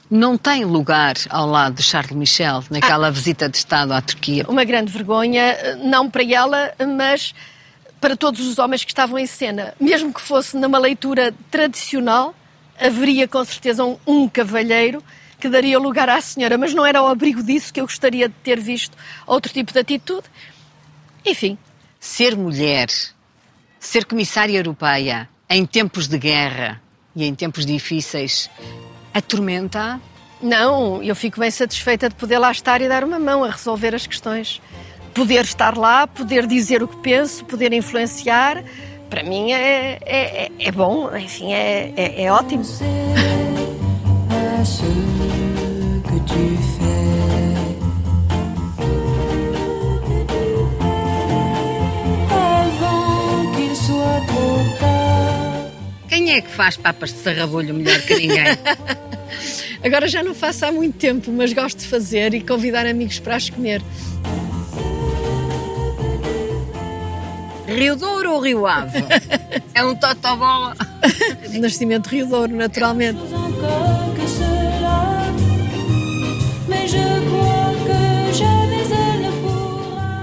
não 0.10 0.38
tem 0.38 0.64
lugar 0.64 1.16
ao 1.30 1.48
lado 1.48 1.76
de 1.76 1.84
Charles 1.84 2.12
Michel 2.12 2.64
naquela 2.70 3.08
ah, 3.08 3.12
visita 3.12 3.50
de 3.50 3.58
Estado 3.58 3.94
à 3.94 4.02
Turquia? 4.02 4.46
Uma 4.48 4.64
grande 4.64 4.92
vergonha, 4.92 5.78
não 5.84 6.10
para 6.10 6.24
ela, 6.24 6.74
mas 6.96 7.34
para 8.00 8.16
todos 8.16 8.46
os 8.46 8.60
homens 8.60 8.84
que 8.84 8.92
estavam 8.92 9.18
em 9.18 9.26
cena. 9.26 9.74
Mesmo 9.80 10.14
que 10.14 10.22
fosse 10.22 10.58
numa 10.58 10.78
leitura 10.78 11.34
tradicional, 11.50 12.36
haveria 12.80 13.28
com 13.28 13.44
certeza 13.44 13.84
um, 13.84 13.98
um 14.06 14.28
cavalheiro 14.28 15.02
que 15.44 15.50
daria 15.50 15.78
lugar 15.78 16.08
à 16.08 16.22
senhora, 16.22 16.58
mas 16.58 16.74
não 16.74 16.86
era 16.86 17.00
ao 17.00 17.08
abrigo 17.10 17.44
disso 17.44 17.74
que 17.74 17.82
eu 17.82 17.86
gostaria 17.86 18.30
de 18.30 18.36
ter 18.46 18.62
visto 18.62 18.98
outro 19.28 19.52
tipo 19.52 19.74
de 19.74 19.80
atitude. 19.80 20.24
Enfim. 21.26 21.58
Ser 22.00 22.38
mulher, 22.38 22.88
ser 23.78 24.06
comissária 24.06 24.58
europeia 24.58 25.28
em 25.50 25.66
tempos 25.66 26.08
de 26.08 26.18
guerra 26.18 26.82
e 27.14 27.26
em 27.26 27.36
tempos 27.36 27.66
difíceis, 27.66 28.50
atormenta? 29.14 30.00
Não, 30.42 31.04
eu 31.04 31.14
fico 31.14 31.42
bem 31.42 31.52
satisfeita 31.52 32.08
de 32.08 32.16
poder 32.16 32.40
lá 32.40 32.50
estar 32.50 32.82
e 32.82 32.88
dar 32.88 33.04
uma 33.04 33.20
mão 33.20 33.44
a 33.44 33.50
resolver 33.50 33.94
as 33.94 34.08
questões. 34.08 34.62
Poder 35.14 35.44
estar 35.44 35.78
lá, 35.78 36.08
poder 36.08 36.48
dizer 36.48 36.82
o 36.82 36.88
que 36.88 36.96
penso, 37.02 37.44
poder 37.44 37.74
influenciar, 37.74 38.64
para 39.10 39.24
mim 39.24 39.52
é, 39.52 40.00
é, 40.06 40.52
é 40.58 40.72
bom, 40.72 41.14
enfim, 41.18 41.52
é, 41.52 41.92
é, 41.98 42.24
é 42.24 42.32
ótimo. 42.32 42.64
Quem 56.14 56.32
é 56.32 56.42
que 56.42 56.52
faz 56.52 56.78
papas 56.78 57.12
de 57.12 57.18
sarrabulho 57.24 57.74
melhor 57.74 58.00
que 58.02 58.14
ninguém? 58.14 58.46
Agora 59.84 60.08
já 60.08 60.22
não 60.22 60.36
faço 60.36 60.64
há 60.64 60.72
muito 60.72 60.96
tempo, 60.96 61.32
mas 61.32 61.52
gosto 61.54 61.80
de 61.80 61.88
fazer 61.88 62.36
e 62.36 62.42
convidar 62.42 62.86
amigos 62.86 63.18
para 63.18 63.36
as 63.36 63.50
comer. 63.50 63.82
Rio 67.66 67.96
Douro 67.96 68.34
ou 68.34 68.42
Rio 68.42 68.68
Ave? 68.68 69.04
é 69.74 69.84
um 69.84 69.96
totobola. 69.96 70.78
Nascimento 71.60 72.06
Rio 72.06 72.28
Douro, 72.28 72.56
naturalmente. 72.56 73.20
Que 73.20 74.28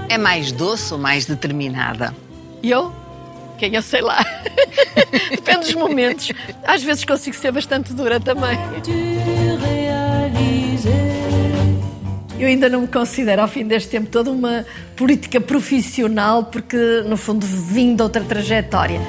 É 0.07 0.17
mais 0.17 0.53
doce 0.53 0.93
ou 0.93 0.97
mais 0.97 1.25
determinada? 1.25 2.15
Eu? 2.63 3.00
Quem 3.61 3.75
eu 3.75 3.81
sei 3.83 4.01
lá. 4.01 4.25
Depende 5.29 5.59
dos 5.59 5.75
momentos. 5.75 6.31
Às 6.63 6.81
vezes 6.81 7.05
consigo 7.05 7.35
ser 7.35 7.51
bastante 7.51 7.93
dura 7.93 8.19
também. 8.19 8.57
Eu 12.39 12.47
ainda 12.47 12.67
não 12.67 12.81
me 12.81 12.87
considero, 12.87 13.39
ao 13.39 13.47
fim 13.47 13.63
deste 13.67 13.87
tempo 13.87 14.09
todo, 14.09 14.31
uma 14.31 14.65
política 14.95 15.39
profissional, 15.39 16.45
porque, 16.45 17.03
no 17.05 17.15
fundo, 17.15 17.45
vim 17.45 17.95
de 17.95 18.01
outra 18.01 18.23
trajetória. 18.23 18.99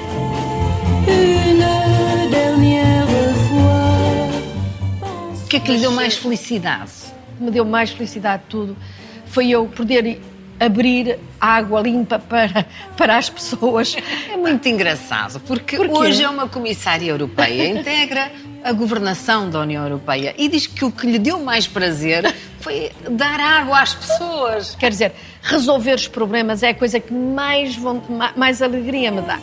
O 5.43 5.47
que 5.47 5.55
é 5.55 5.59
que 5.59 5.71
lhe 5.71 5.79
deu 5.79 5.91
mais 5.91 6.15
felicidade? 6.15 6.91
O 7.33 7.37
que 7.37 7.43
me 7.45 7.49
deu 7.49 7.65
mais 7.65 7.89
felicidade 7.89 8.43
de 8.43 8.49
tudo 8.49 8.77
foi 9.25 9.49
eu 9.49 9.65
poder 9.65 10.21
abrir 10.59 11.19
água 11.39 11.81
limpa 11.81 12.19
para, 12.19 12.65
para 12.97 13.17
as 13.17 13.29
pessoas. 13.29 13.95
É 14.31 14.37
muito 14.37 14.67
engraçado, 14.67 15.39
porque 15.41 15.77
hoje 15.77 16.23
é 16.23 16.29
uma 16.29 16.47
comissária 16.47 17.09
europeia, 17.09 17.69
integra 17.69 18.31
a 18.63 18.71
governação 18.71 19.49
da 19.49 19.59
União 19.59 19.83
Europeia 19.83 20.33
e 20.37 20.47
diz 20.47 20.65
que 20.65 20.85
o 20.85 20.91
que 20.91 21.05
lhe 21.05 21.19
deu 21.19 21.39
mais 21.39 21.67
prazer 21.67 22.33
foi 22.61 22.91
dar 23.09 23.39
água 23.39 23.81
às 23.81 23.93
pessoas. 23.93 24.75
Quer 24.75 24.89
dizer, 24.89 25.13
resolver 25.41 25.93
os 25.93 26.07
problemas 26.07 26.63
é 26.63 26.69
a 26.69 26.73
coisa 26.73 26.99
que 26.99 27.13
mais, 27.13 27.77
mais 28.35 28.61
alegria 28.61 29.11
me 29.11 29.21
dá. 29.21 29.39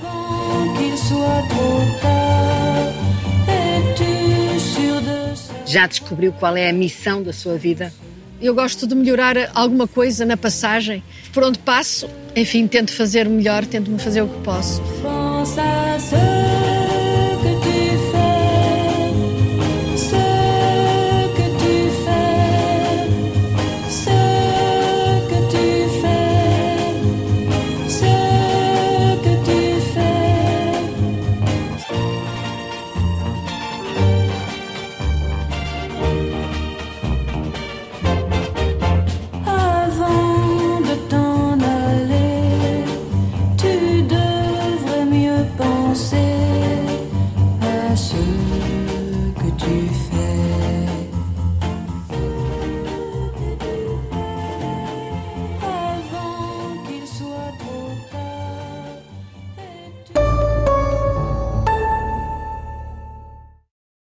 Já 5.67 5.87
descobriu 5.87 6.33
qual 6.33 6.57
é 6.57 6.69
a 6.69 6.73
missão 6.73 7.23
da 7.23 7.33
sua 7.33 7.57
vida? 7.57 7.93
Eu 8.41 8.55
gosto 8.55 8.87
de 8.87 8.95
melhorar 8.95 9.37
alguma 9.55 9.87
coisa 9.87 10.25
na 10.25 10.37
passagem. 10.37 11.03
Por 11.33 11.45
onde 11.45 11.59
passo, 11.59 12.09
enfim, 12.35 12.67
tento 12.67 12.93
fazer 12.93 13.29
melhor, 13.29 13.67
tento-me 13.67 13.99
fazer 13.99 14.23
o 14.23 14.29
que 14.29 14.41
posso. 14.43 14.81